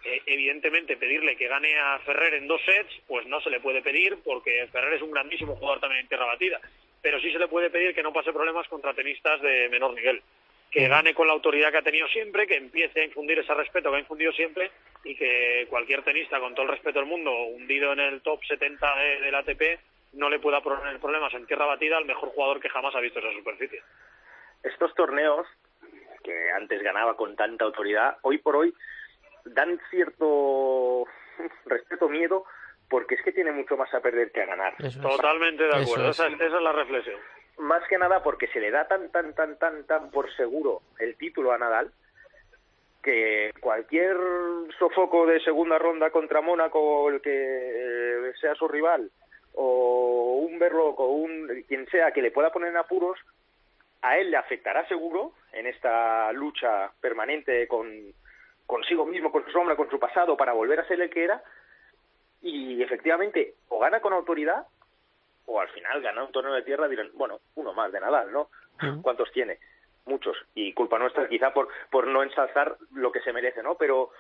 Eh, 0.10 0.22
evidentemente, 0.26 0.96
pedirle 0.96 1.36
que 1.36 1.50
gane 1.50 1.78
a 1.78 2.00
Ferrer 2.00 2.36
en 2.36 2.48
dos 2.48 2.62
sets, 2.64 2.94
pues 3.08 3.28
no 3.28 3.42
se 3.42 3.50
le 3.50 3.60
puede 3.60 3.82
pedir 3.82 4.18
porque 4.24 4.66
Ferrer 4.72 4.94
es 4.94 5.02
un 5.02 5.12
grandísimo 5.12 5.58
jugador 5.58 5.82
también 5.82 6.04
en 6.04 6.08
tierra 6.08 6.26
batida. 6.26 6.62
Pero 7.02 7.20
sí 7.20 7.30
se 7.30 7.40
le 7.40 7.50
puede 7.50 7.70
pedir 7.70 7.94
que 7.94 8.04
no 8.04 8.14
pase 8.14 8.32
problemas 8.32 8.70
contra 8.70 8.94
tenistas 8.94 9.42
de 9.42 9.68
menor 9.68 9.94
nivel 9.94 10.22
que 10.72 10.88
gane 10.88 11.14
con 11.14 11.28
la 11.28 11.34
autoridad 11.34 11.72
que 11.72 11.78
ha 11.78 11.82
tenido 11.82 12.08
siempre, 12.08 12.46
que 12.46 12.56
empiece 12.56 13.02
a 13.02 13.06
infundir 13.06 13.40
ese 13.40 13.54
respeto 13.54 13.90
que 13.90 13.98
ha 13.98 14.00
infundido 14.00 14.32
siempre 14.34 14.72
y 15.04 15.16
que 15.16 15.66
cualquier 15.70 16.04
tenista, 16.04 16.40
con 16.40 16.54
todo 16.54 16.64
el 16.64 16.72
respeto 16.72 17.00
del 17.00 17.08
mundo, 17.08 17.32
hundido 17.32 17.94
en 17.94 18.00
el 18.00 18.22
top 18.22 18.44
70 18.46 18.96
del 19.22 19.36
ATP, 19.36 19.62
no 20.14 20.30
le 20.30 20.40
pueda 20.40 20.62
poner 20.62 21.00
problemas 21.00 21.34
en 21.34 21.46
tierra 21.46 21.66
batida 21.66 21.98
al 21.98 22.06
mejor 22.06 22.30
jugador 22.30 22.60
que 22.60 22.70
jamás 22.70 22.96
ha 22.96 23.00
visto 23.00 23.20
esa 23.20 23.32
superficie. 23.34 23.82
Estos 24.64 24.94
torneos, 24.96 25.48
que 26.24 26.52
antes 26.52 26.82
ganaba 26.82 27.16
con 27.16 27.36
tanta 27.36 27.66
autoridad, 27.66 28.18
hoy 28.22 28.38
por 28.38 28.58
hoy 28.58 28.74
dan 29.54 29.80
cierto 29.90 31.06
respeto, 31.66 32.10
miedo, 32.10 32.46
porque 32.90 33.16
es 33.16 33.24
que 33.24 33.32
tiene 33.32 33.52
mucho 33.52 33.78
más 33.78 33.94
a 33.94 34.00
perder 34.00 34.32
que 34.32 34.42
a 34.42 34.46
ganar. 34.46 34.76
Totalmente 35.02 35.64
de 35.64 35.76
acuerdo, 35.76 36.10
esa 36.10 36.28
es 36.28 36.52
la 36.52 36.72
reflexión. 36.72 37.20
Más 37.58 37.84
que 37.88 37.98
nada 37.98 38.22
porque 38.22 38.48
se 38.48 38.60
le 38.60 38.70
da 38.72 38.88
tan, 38.88 39.12
tan, 39.12 39.34
tan, 39.34 39.58
tan, 39.58 39.84
tan 39.86 40.12
por 40.12 40.32
seguro 40.36 40.82
el 41.00 41.16
título 41.16 41.52
a 41.52 41.58
Nadal 41.58 41.92
que 43.02 43.54
cualquier 43.62 44.18
sofoco 44.78 45.26
de 45.26 45.40
segunda 45.40 45.78
ronda 45.78 46.10
contra 46.10 46.42
Mónaco, 46.42 47.10
el 47.10 47.22
que 47.22 47.32
eh, 47.32 48.34
sea 48.40 48.54
su 48.56 48.68
rival, 48.68 49.10
o 49.54 50.46
un 50.46 50.60
Berloc 50.60 51.00
o 51.00 51.08
un 51.08 51.64
quien 51.68 51.88
sea 51.88 52.12
que 52.12 52.22
le 52.22 52.32
pueda 52.32 52.52
poner 52.52 52.70
en 52.70 52.78
apuros, 52.78 53.18
a 54.02 54.18
él 54.18 54.30
le 54.30 54.38
afectará 54.38 54.88
seguro 54.88 55.32
en 55.54 55.68
esta 55.68 56.32
lucha 56.34 56.92
permanente 57.02 57.68
con 57.68 57.88
consigo 58.68 59.06
mismo, 59.06 59.32
con 59.32 59.44
su 59.46 59.52
sombra, 59.52 59.76
con 59.76 59.90
su 59.90 59.98
pasado, 59.98 60.38
para 60.38 60.54
volver 60.54 60.80
a 60.80 60.88
ser 60.88 61.02
el 61.02 61.10
que 61.10 61.24
era, 61.24 61.42
y 62.42 62.84
efectivamente 62.84 63.56
o 63.70 63.80
gana 63.80 64.00
con 64.00 64.14
autoridad 64.14 64.68
o 65.48 65.60
al 65.60 65.70
final 65.70 66.02
ganar 66.02 66.26
un 66.26 66.32
torneo 66.32 66.54
de 66.54 66.62
tierra 66.62 66.88
dirán, 66.88 67.10
bueno, 67.14 67.40
uno 67.56 67.74
más 67.74 67.92
de 67.92 68.02
Nadal, 68.02 68.32
¿no? 68.32 68.50
¿Cuántos 69.02 69.32
tiene? 69.32 69.58
Muchos. 70.06 70.38
Y 70.54 70.74
culpa 70.74 71.00
nuestra 71.00 71.28
quizá 71.28 71.54
por, 71.54 71.70
por 71.90 72.06
no 72.06 72.22
ensalzar 72.22 72.78
lo 72.94 73.12
que 73.12 73.22
se 73.22 73.34
merece, 73.34 73.64
¿no? 73.64 73.76
Pero 73.76 74.12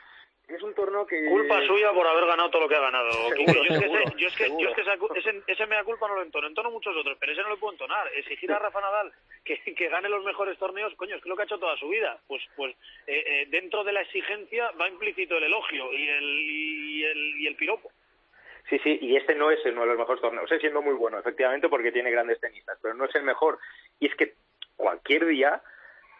es 0.47 0.63
un 0.63 0.73
torneo 0.73 1.05
que... 1.05 1.25
Culpa 1.25 1.62
suya 1.67 1.91
por 1.93 2.07
haber 2.07 2.25
ganado 2.25 2.49
todo 2.49 2.62
lo 2.63 2.69
que 2.69 2.75
ha 2.75 2.81
ganado. 2.81 3.10
yo, 3.36 4.27
es 4.27 4.36
que, 4.36 4.49
yo, 4.49 4.69
es 4.69 4.75
que, 4.75 5.19
ese, 5.19 5.41
ese, 5.47 5.65
mea 5.67 5.83
culpa 5.83 6.07
no 6.07 6.15
lo 6.15 6.23
entono, 6.23 6.47
entono 6.47 6.71
muchos 6.71 6.95
otros, 6.95 7.17
pero 7.19 7.31
ese 7.31 7.41
no 7.41 7.49
lo 7.49 7.57
puedo 7.57 7.73
entonar. 7.73 8.07
Exigir 8.15 8.51
a 8.51 8.60
Rafa 8.60 8.81
Nadal 8.81 9.12
que, 9.43 9.57
que 9.75 9.89
gane 9.89 10.10
los 10.10 10.23
mejores 10.23 10.57
torneos, 10.57 10.93
coño, 10.95 11.15
es 11.15 11.23
que 11.23 11.29
lo 11.29 11.36
que 11.36 11.43
ha 11.43 11.45
hecho 11.45 11.60
toda 11.60 11.77
su 11.77 11.89
vida. 11.89 12.19
Pues 12.27 12.43
pues 12.55 12.75
eh, 13.07 13.23
eh, 13.25 13.47
dentro 13.49 13.83
de 13.83 13.93
la 13.93 14.01
exigencia 14.01 14.71
va 14.79 14.88
implícito 14.88 15.38
el 15.38 15.43
elogio 15.43 15.91
y 15.93 16.07
el, 16.07 16.23
y 16.23 17.03
el, 17.03 17.41
y 17.41 17.47
el 17.47 17.55
piropo. 17.55 17.91
Sí, 18.69 18.79
sí, 18.79 18.99
y 19.01 19.15
este 19.15 19.33
no 19.33 19.49
es 19.49 19.63
uno 19.65 19.81
de 19.81 19.88
los 19.88 19.97
mejores 19.97 20.21
torneos, 20.21 20.51
es 20.51 20.60
siendo 20.60 20.81
muy 20.81 20.93
bueno, 20.93 21.17
efectivamente, 21.17 21.69
porque 21.69 21.91
tiene 21.91 22.12
grandes 22.12 22.39
tenistas, 22.41 22.77
pero 22.81 22.93
no 22.95 23.05
es 23.05 23.15
el 23.15 23.23
mejor. 23.23 23.60
Y 23.99 24.07
es 24.07 24.15
que 24.15 24.33
cualquier 24.75 25.25
día, 25.25 25.62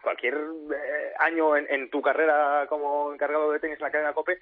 cualquier 0.02 0.34
eh, 0.34 1.12
año 1.18 1.56
en, 1.56 1.90
tu 1.90 2.00
carrera 2.02 2.66
como 2.68 3.12
encargado 3.12 3.52
de 3.52 3.60
tenis 3.60 3.78
en 3.78 3.84
la 3.84 3.90
cadena 3.90 4.12
COPE, 4.12 4.38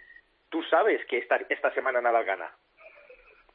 tú 0.49 0.63
sabes 0.65 1.05
que 1.07 1.19
esta, 1.19 1.37
esta 1.49 1.73
semana 1.75 2.01
nada 2.01 2.23
gana. 2.23 2.51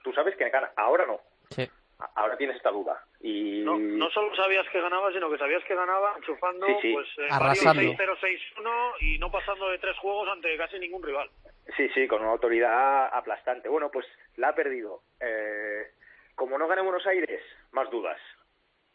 Tú 0.03 0.11
sabes 0.13 0.35
que 0.35 0.49
gana, 0.49 0.71
ahora 0.75 1.05
no. 1.05 1.21
Sí. 1.49 1.69
Ahora 2.15 2.35
tienes 2.35 2.57
esta 2.57 2.71
duda. 2.71 3.05
Y... 3.19 3.61
No, 3.61 3.77
no 3.77 4.09
solo 4.09 4.35
sabías 4.35 4.67
que 4.69 4.81
ganaba, 4.81 5.11
sino 5.11 5.29
que 5.29 5.37
sabías 5.37 5.63
que 5.65 5.75
ganaba 5.75 6.15
enchufando 6.17 6.65
pues 6.65 7.07
eh, 7.19 7.29
6-0, 7.29 7.95
6-1 7.95 8.93
y 9.01 9.19
no 9.19 9.31
pasando 9.31 9.69
de 9.69 9.77
tres 9.77 9.95
juegos 9.99 10.27
ante 10.29 10.57
casi 10.57 10.79
ningún 10.79 11.03
rival. 11.03 11.29
Sí, 11.77 11.87
sí, 11.93 12.07
con 12.07 12.21
una 12.21 12.31
autoridad 12.31 13.09
aplastante. 13.13 13.69
Bueno, 13.69 13.91
pues 13.91 14.07
la 14.37 14.49
ha 14.49 14.55
perdido. 14.55 15.03
Eh, 15.19 15.91
como 16.35 16.57
no 16.57 16.67
gane 16.67 16.81
Buenos 16.81 17.05
Aires, 17.05 17.41
más 17.71 17.89
dudas. 17.91 18.19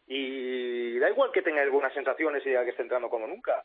Y 0.07 0.97
da 0.99 1.09
igual 1.09 1.31
que 1.31 1.41
tenga 1.41 1.61
algunas 1.61 1.93
sensaciones 1.93 2.45
y 2.45 2.49
diga 2.49 2.63
que 2.63 2.71
esté 2.71 2.81
entrando 2.81 3.09
como 3.09 3.27
nunca. 3.27 3.63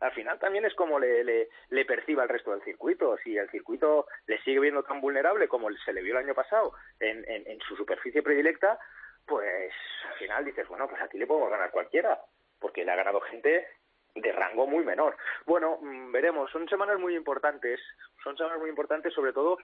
Al 0.00 0.12
final 0.12 0.38
también 0.38 0.64
es 0.64 0.74
como 0.74 0.98
le, 0.98 1.24
le, 1.24 1.84
perciba 1.84 2.22
el 2.22 2.28
resto 2.28 2.52
del 2.52 2.62
circuito. 2.62 3.16
Si 3.18 3.36
el 3.36 3.48
circuito 3.50 4.06
le 4.26 4.40
sigue 4.42 4.60
viendo 4.60 4.82
tan 4.82 5.00
vulnerable 5.00 5.48
como 5.48 5.68
se 5.84 5.92
le 5.92 6.02
vio 6.02 6.12
el 6.16 6.24
año 6.24 6.34
pasado 6.34 6.72
en, 7.00 7.24
en, 7.28 7.46
en 7.46 7.60
su 7.60 7.76
superficie 7.76 8.22
predilecta, 8.22 8.78
pues 9.26 9.72
al 10.08 10.18
final 10.18 10.44
dices, 10.44 10.66
bueno, 10.68 10.88
pues 10.88 11.00
aquí 11.02 11.18
le 11.18 11.26
podemos 11.26 11.50
ganar 11.50 11.70
cualquiera, 11.70 12.20
porque 12.60 12.84
le 12.84 12.92
ha 12.92 12.96
ganado 12.96 13.20
gente 13.20 13.66
de 14.14 14.32
rango 14.32 14.66
muy 14.66 14.84
menor. 14.84 15.16
Bueno, 15.46 15.78
mm, 15.80 16.12
veremos, 16.12 16.50
son 16.50 16.68
semanas 16.68 16.98
muy 16.98 17.14
importantes, 17.14 17.80
son 18.22 18.36
semanas 18.36 18.58
muy 18.58 18.70
importantes 18.70 19.12
sobre 19.12 19.32
todo 19.32 19.58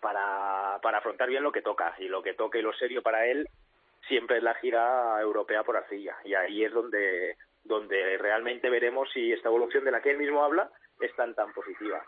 para, 0.00 0.78
para 0.82 0.98
afrontar 0.98 1.28
bien 1.28 1.42
lo 1.42 1.52
que 1.52 1.62
toca, 1.62 1.94
y 1.98 2.08
lo 2.08 2.22
que 2.22 2.34
toca 2.34 2.58
y 2.58 2.62
lo 2.62 2.72
serio 2.74 3.02
para 3.02 3.26
él 3.26 3.48
siempre 4.08 4.38
es 4.38 4.42
la 4.42 4.54
gira 4.54 5.20
europea 5.20 5.62
por 5.62 5.76
arcilla, 5.76 6.16
y 6.24 6.34
ahí 6.34 6.64
es 6.64 6.72
donde, 6.72 7.36
donde 7.64 8.18
realmente 8.18 8.70
veremos 8.70 9.08
si 9.12 9.32
esta 9.32 9.48
evolución 9.48 9.84
de 9.84 9.92
la 9.92 10.00
que 10.00 10.10
él 10.10 10.18
mismo 10.18 10.42
habla 10.42 10.70
es 11.00 11.14
tan 11.14 11.34
tan 11.34 11.52
positiva. 11.52 12.02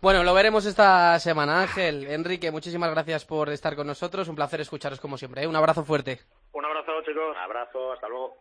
Bueno, 0.00 0.22
lo 0.22 0.34
veremos 0.34 0.66
esta 0.66 1.18
semana, 1.18 1.62
Ángel. 1.62 2.06
Enrique, 2.08 2.50
muchísimas 2.50 2.90
gracias 2.90 3.24
por 3.24 3.48
estar 3.48 3.74
con 3.74 3.86
nosotros. 3.86 4.28
Un 4.28 4.36
placer 4.36 4.60
escucharos 4.60 5.00
como 5.00 5.16
siempre. 5.16 5.42
¿eh? 5.42 5.46
Un 5.46 5.56
abrazo 5.56 5.84
fuerte. 5.84 6.20
Un 6.52 6.64
abrazo, 6.64 7.02
chicos. 7.02 7.30
Un 7.30 7.36
abrazo, 7.36 7.92
hasta 7.92 8.08
luego. 8.08 8.36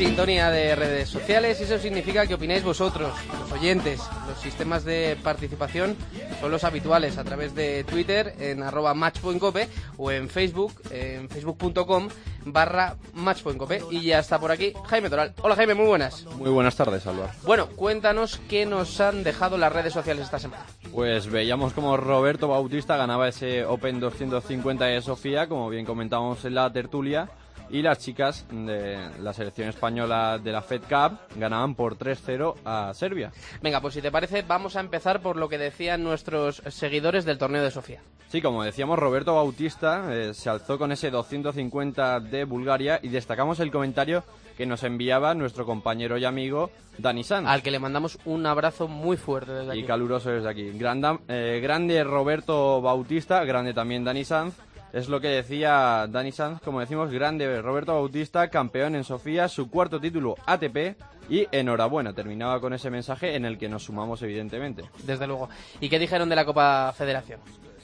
Sintonía 0.00 0.50
de 0.50 0.74
redes 0.76 1.10
sociales 1.10 1.60
y 1.60 1.64
eso 1.64 1.78
significa 1.78 2.26
que 2.26 2.32
opináis 2.32 2.64
vosotros, 2.64 3.12
los 3.38 3.52
oyentes. 3.52 4.00
Los 4.26 4.40
sistemas 4.40 4.82
de 4.82 5.18
participación 5.22 5.94
son 6.40 6.50
los 6.50 6.64
habituales 6.64 7.18
a 7.18 7.24
través 7.24 7.54
de 7.54 7.84
Twitter 7.84 8.34
en 8.40 8.62
arroba 8.62 8.94
match.cope 8.94 9.68
o 9.98 10.10
en 10.10 10.30
Facebook 10.30 10.72
en 10.90 11.28
facebook.com 11.28 12.08
barra 12.46 12.96
match.cope 13.12 13.82
y 13.90 14.00
ya 14.00 14.20
está 14.20 14.38
por 14.38 14.50
aquí 14.50 14.72
Jaime 14.86 15.10
Toral. 15.10 15.34
Hola 15.42 15.54
Jaime, 15.54 15.74
muy 15.74 15.86
buenas. 15.86 16.24
Muy 16.38 16.48
buenas 16.48 16.76
tardes, 16.76 17.06
Álvaro. 17.06 17.30
Bueno, 17.42 17.66
cuéntanos 17.66 18.40
qué 18.48 18.64
nos 18.64 18.98
han 19.02 19.22
dejado 19.22 19.58
las 19.58 19.70
redes 19.70 19.92
sociales 19.92 20.24
esta 20.24 20.38
semana. 20.38 20.64
Pues 20.94 21.26
veíamos 21.26 21.74
como 21.74 21.98
Roberto 21.98 22.48
Bautista 22.48 22.96
ganaba 22.96 23.28
ese 23.28 23.66
Open 23.66 24.00
250 24.00 24.82
de 24.82 25.02
Sofía, 25.02 25.46
como 25.46 25.68
bien 25.68 25.84
comentábamos 25.84 26.42
en 26.46 26.54
la 26.54 26.72
tertulia 26.72 27.28
y 27.70 27.82
las 27.82 27.98
chicas 27.98 28.46
de 28.50 28.98
la 29.20 29.32
selección 29.32 29.68
española 29.68 30.38
de 30.38 30.52
la 30.52 30.62
Fed 30.62 30.82
Cup 30.82 31.18
ganaban 31.36 31.74
por 31.74 31.96
3-0 31.96 32.56
a 32.64 32.92
Serbia. 32.94 33.32
Venga, 33.62 33.80
pues 33.80 33.94
si 33.94 34.02
te 34.02 34.10
parece, 34.10 34.42
vamos 34.42 34.76
a 34.76 34.80
empezar 34.80 35.20
por 35.20 35.36
lo 35.36 35.48
que 35.48 35.58
decían 35.58 36.02
nuestros 36.02 36.62
seguidores 36.68 37.24
del 37.24 37.38
torneo 37.38 37.62
de 37.62 37.70
Sofía. 37.70 38.00
Sí, 38.28 38.40
como 38.40 38.62
decíamos, 38.62 38.96
Roberto 38.96 39.34
Bautista 39.34 40.04
eh, 40.14 40.34
se 40.34 40.48
alzó 40.48 40.78
con 40.78 40.92
ese 40.92 41.10
250 41.10 42.20
de 42.20 42.44
Bulgaria 42.44 43.00
y 43.02 43.08
destacamos 43.08 43.58
el 43.58 43.72
comentario 43.72 44.22
que 44.56 44.66
nos 44.66 44.84
enviaba 44.84 45.34
nuestro 45.34 45.66
compañero 45.66 46.16
y 46.16 46.24
amigo 46.24 46.70
Dani 46.98 47.24
Sanz. 47.24 47.48
Al 47.48 47.62
que 47.62 47.72
le 47.72 47.80
mandamos 47.80 48.18
un 48.26 48.46
abrazo 48.46 48.86
muy 48.86 49.16
fuerte 49.16 49.52
desde 49.52 49.72
aquí. 49.72 49.80
Y 49.80 49.84
caluroso 49.84 50.30
desde 50.30 50.48
aquí. 50.48 50.70
Granda, 50.78 51.18
eh, 51.26 51.58
grande 51.60 52.04
Roberto 52.04 52.80
Bautista, 52.80 53.42
grande 53.44 53.74
también 53.74 54.04
Dani 54.04 54.24
Sanz. 54.24 54.54
Es 54.92 55.08
lo 55.08 55.20
que 55.20 55.28
decía 55.28 56.06
Dani 56.08 56.32
Sanz, 56.32 56.60
como 56.62 56.80
decimos, 56.80 57.10
grande 57.10 57.62
Roberto 57.62 57.94
Bautista, 57.94 58.48
campeón 58.48 58.96
en 58.96 59.04
Sofía, 59.04 59.48
su 59.48 59.70
cuarto 59.70 60.00
título 60.00 60.34
ATP 60.46 60.96
y 61.28 61.46
enhorabuena. 61.52 62.12
Terminaba 62.12 62.60
con 62.60 62.72
ese 62.72 62.90
mensaje 62.90 63.36
en 63.36 63.44
el 63.44 63.56
que 63.56 63.68
nos 63.68 63.84
sumamos 63.84 64.20
evidentemente. 64.22 64.82
Desde 65.04 65.28
luego. 65.28 65.48
¿Y 65.80 65.88
qué 65.88 66.00
dijeron 66.00 66.28
de 66.28 66.34
la 66.34 66.44
Copa 66.44 66.92
Federación? 66.96 67.38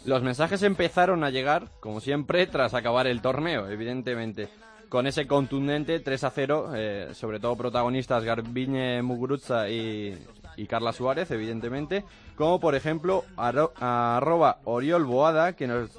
Los 0.05 0.23
mensajes 0.23 0.63
empezaron 0.63 1.23
a 1.23 1.31
llegar, 1.31 1.69
como 1.81 2.01
siempre, 2.01 2.47
tras 2.47 2.75
acabar 2.75 3.07
el 3.07 3.21
torneo, 3.21 3.69
evidentemente. 3.69 4.49
Con 4.89 5.07
ese 5.07 5.27
contundente 5.27 6.01
3 6.01 6.25
a 6.25 6.31
0, 6.31 6.73
eh, 6.75 7.09
sobre 7.13 7.41
todo 7.41 7.57
protagonistas 7.57 8.25
Garbiñe 8.25 9.03
Muguruza 9.03 9.69
y, 9.69 10.17
y 10.57 10.67
Carla 10.67 10.93
Suárez, 10.93 11.31
evidentemente, 11.31 12.05
como 12.37 12.61
por 12.61 12.75
ejemplo 12.75 13.25
arro, 13.37 13.73
arroba 13.77 14.59
Oriol 14.65 15.05
Boada, 15.05 15.55
que 15.55 15.67
nos, 15.67 15.91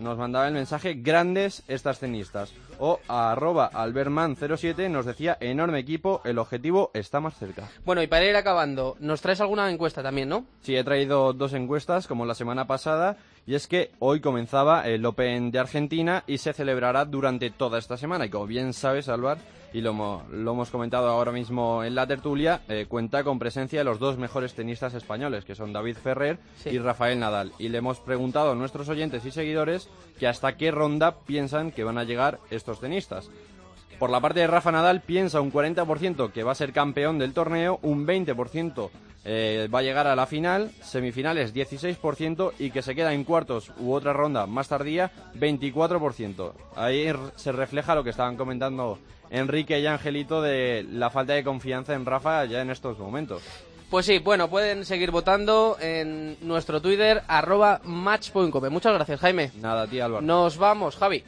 nos, 0.00 0.18
mandaba 0.18 0.48
el 0.48 0.54
mensaje 0.54 0.94
grandes 0.94 1.62
estas 1.68 1.98
tenistas, 2.00 2.52
o 2.78 3.00
arroba 3.08 3.70
Alberman07 3.72 4.90
nos 4.90 5.06
decía 5.06 5.36
enorme 5.40 5.78
equipo, 5.78 6.20
el 6.24 6.38
objetivo 6.38 6.90
está 6.94 7.20
más 7.20 7.38
cerca. 7.38 7.68
Bueno, 7.84 8.02
y 8.02 8.06
para 8.06 8.26
ir 8.26 8.36
acabando, 8.36 8.96
¿nos 9.00 9.20
traes 9.20 9.40
alguna 9.40 9.70
encuesta 9.70 10.02
también, 10.02 10.28
no? 10.28 10.44
Sí, 10.62 10.76
he 10.76 10.84
traído 10.84 11.32
dos 11.32 11.52
encuestas, 11.52 12.06
como 12.06 12.26
la 12.26 12.34
semana 12.34 12.66
pasada, 12.66 13.16
y 13.46 13.54
es 13.54 13.66
que 13.68 13.92
hoy 14.00 14.20
comenzaba 14.20 14.86
el 14.86 15.04
Open 15.06 15.50
de 15.50 15.58
Argentina 15.58 16.24
y 16.26 16.38
se 16.38 16.52
celebrará 16.52 17.04
durante 17.04 17.50
toda 17.50 17.78
esta 17.78 17.96
semana, 17.96 18.26
y 18.26 18.30
como 18.30 18.46
bien 18.46 18.72
sabes, 18.72 19.08
Álvaro, 19.08 19.40
y 19.76 19.82
lo, 19.82 19.92
lo, 20.30 20.52
hemos 20.52 20.70
comentado 20.70 21.10
ahora 21.10 21.32
mismo 21.32 21.84
en 21.84 21.94
la 21.94 22.06
tertulia, 22.06 22.62
eh, 22.66 22.86
cuenta 22.88 23.22
con 23.22 23.38
presencia 23.38 23.80
de 23.80 23.84
los 23.84 23.98
dos 23.98 24.16
mejores 24.16 24.54
tenistas 24.54 24.94
españoles, 24.94 25.44
que 25.44 25.54
son 25.54 25.74
David 25.74 25.98
Ferrer 25.98 26.38
sí. 26.56 26.70
y 26.70 26.78
Rafael 26.78 27.20
Nadal. 27.20 27.52
Y 27.58 27.68
le 27.68 27.76
hemos 27.76 28.00
preguntado 28.00 28.52
a 28.52 28.54
nuestros 28.54 28.88
oyentes 28.88 29.26
y 29.26 29.30
seguidores 29.30 29.90
que 30.18 30.26
hasta 30.26 30.56
qué 30.56 30.70
ronda 30.70 31.18
piensan 31.26 31.72
que 31.72 31.84
van 31.84 31.98
a 31.98 32.04
llegar 32.04 32.40
estos 32.48 32.80
tenistas. 32.80 33.28
Por 33.98 34.08
la 34.08 34.22
parte 34.22 34.40
de 34.40 34.46
Rafa 34.46 34.72
Nadal 34.72 35.02
piensa 35.02 35.42
un 35.42 35.52
40% 35.52 36.32
que 36.32 36.42
va 36.42 36.52
a 36.52 36.54
ser 36.54 36.72
campeón 36.72 37.18
del 37.18 37.34
torneo, 37.34 37.78
un 37.82 38.06
20% 38.06 38.88
eh, 39.28 39.68
va 39.74 39.80
a 39.80 39.82
llegar 39.82 40.06
a 40.06 40.14
la 40.14 40.26
final, 40.26 40.70
semifinales 40.82 41.52
16% 41.52 42.52
y 42.60 42.70
que 42.70 42.80
se 42.80 42.94
queda 42.94 43.12
en 43.12 43.24
cuartos 43.24 43.72
u 43.78 43.92
otra 43.92 44.12
ronda 44.12 44.46
más 44.46 44.68
tardía 44.68 45.10
24%. 45.34 46.52
Ahí 46.76 47.12
se 47.34 47.52
refleja 47.52 47.94
lo 47.96 48.04
que 48.04 48.10
estaban 48.10 48.36
comentando 48.36 49.00
Enrique 49.30 49.78
y 49.80 49.86
Angelito 49.86 50.42
de 50.42 50.86
la 50.90 51.10
falta 51.10 51.34
de 51.34 51.44
confianza 51.44 51.94
en 51.94 52.04
Rafa 52.04 52.44
ya 52.44 52.60
en 52.60 52.70
estos 52.70 52.98
momentos. 52.98 53.42
Pues 53.90 54.04
sí, 54.04 54.18
bueno, 54.18 54.48
pueden 54.50 54.84
seguir 54.84 55.12
votando 55.12 55.76
en 55.80 56.36
nuestro 56.40 56.82
Twitter, 56.82 57.22
arroba. 57.28 57.80
Muchas 57.84 58.94
gracias, 58.94 59.20
Jaime. 59.20 59.52
Nada, 59.60 59.86
tía 59.86 60.06
Álvaro. 60.06 60.26
Nos 60.26 60.58
vamos, 60.58 60.96
Javi. 60.96 61.22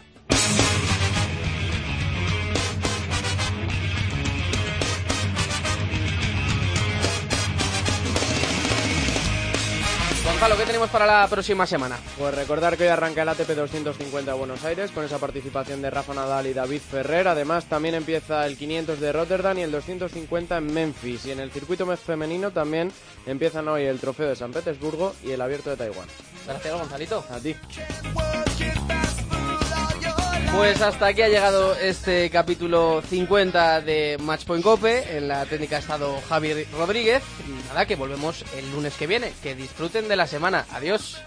Gonzalo, 10.38 10.56
¿qué 10.56 10.66
tenemos 10.66 10.88
para 10.90 11.04
la 11.04 11.26
próxima 11.26 11.66
semana? 11.66 11.98
Pues 12.16 12.32
recordar 12.32 12.76
que 12.76 12.84
hoy 12.84 12.90
arranca 12.90 13.22
el 13.22 13.28
ATP 13.28 13.56
250 13.56 14.30
de 14.30 14.38
Buenos 14.38 14.64
Aires 14.64 14.92
con 14.92 15.04
esa 15.04 15.18
participación 15.18 15.82
de 15.82 15.90
Rafa 15.90 16.14
Nadal 16.14 16.46
y 16.46 16.52
David 16.52 16.80
Ferrer. 16.80 17.26
Además, 17.26 17.64
también 17.64 17.96
empieza 17.96 18.46
el 18.46 18.56
500 18.56 19.00
de 19.00 19.12
Rotterdam 19.12 19.58
y 19.58 19.62
el 19.62 19.72
250 19.72 20.58
en 20.58 20.72
Memphis. 20.72 21.26
Y 21.26 21.32
en 21.32 21.40
el 21.40 21.50
circuito 21.50 21.84
femenino 21.96 22.52
también 22.52 22.92
empiezan 23.26 23.66
hoy 23.66 23.82
el 23.82 23.98
Trofeo 23.98 24.28
de 24.28 24.36
San 24.36 24.52
Petersburgo 24.52 25.12
y 25.24 25.32
el 25.32 25.40
Abierto 25.40 25.70
de 25.70 25.76
Taiwán. 25.76 26.06
Gracias, 26.46 26.72
Gonzalito. 26.72 27.24
A 27.32 27.40
ti. 27.40 27.56
Pues 30.54 30.80
hasta 30.82 31.06
aquí 31.06 31.22
ha 31.22 31.28
llegado 31.28 31.74
este 31.74 32.30
capítulo 32.30 33.02
50 33.02 33.80
de 33.82 34.18
Matchpoint 34.20 34.64
Cope. 34.64 35.16
En 35.16 35.28
la 35.28 35.44
técnica 35.46 35.76
ha 35.76 35.78
estado 35.78 36.20
Javi 36.28 36.64
Rodríguez. 36.64 37.22
Y 37.46 37.68
nada, 37.68 37.86
que 37.86 37.96
volvemos 37.96 38.44
el 38.56 38.70
lunes 38.72 38.94
que 38.94 39.06
viene. 39.06 39.32
Que 39.42 39.54
disfruten 39.54 40.08
de 40.08 40.16
la 40.16 40.26
semana. 40.26 40.66
Adiós. 40.72 41.22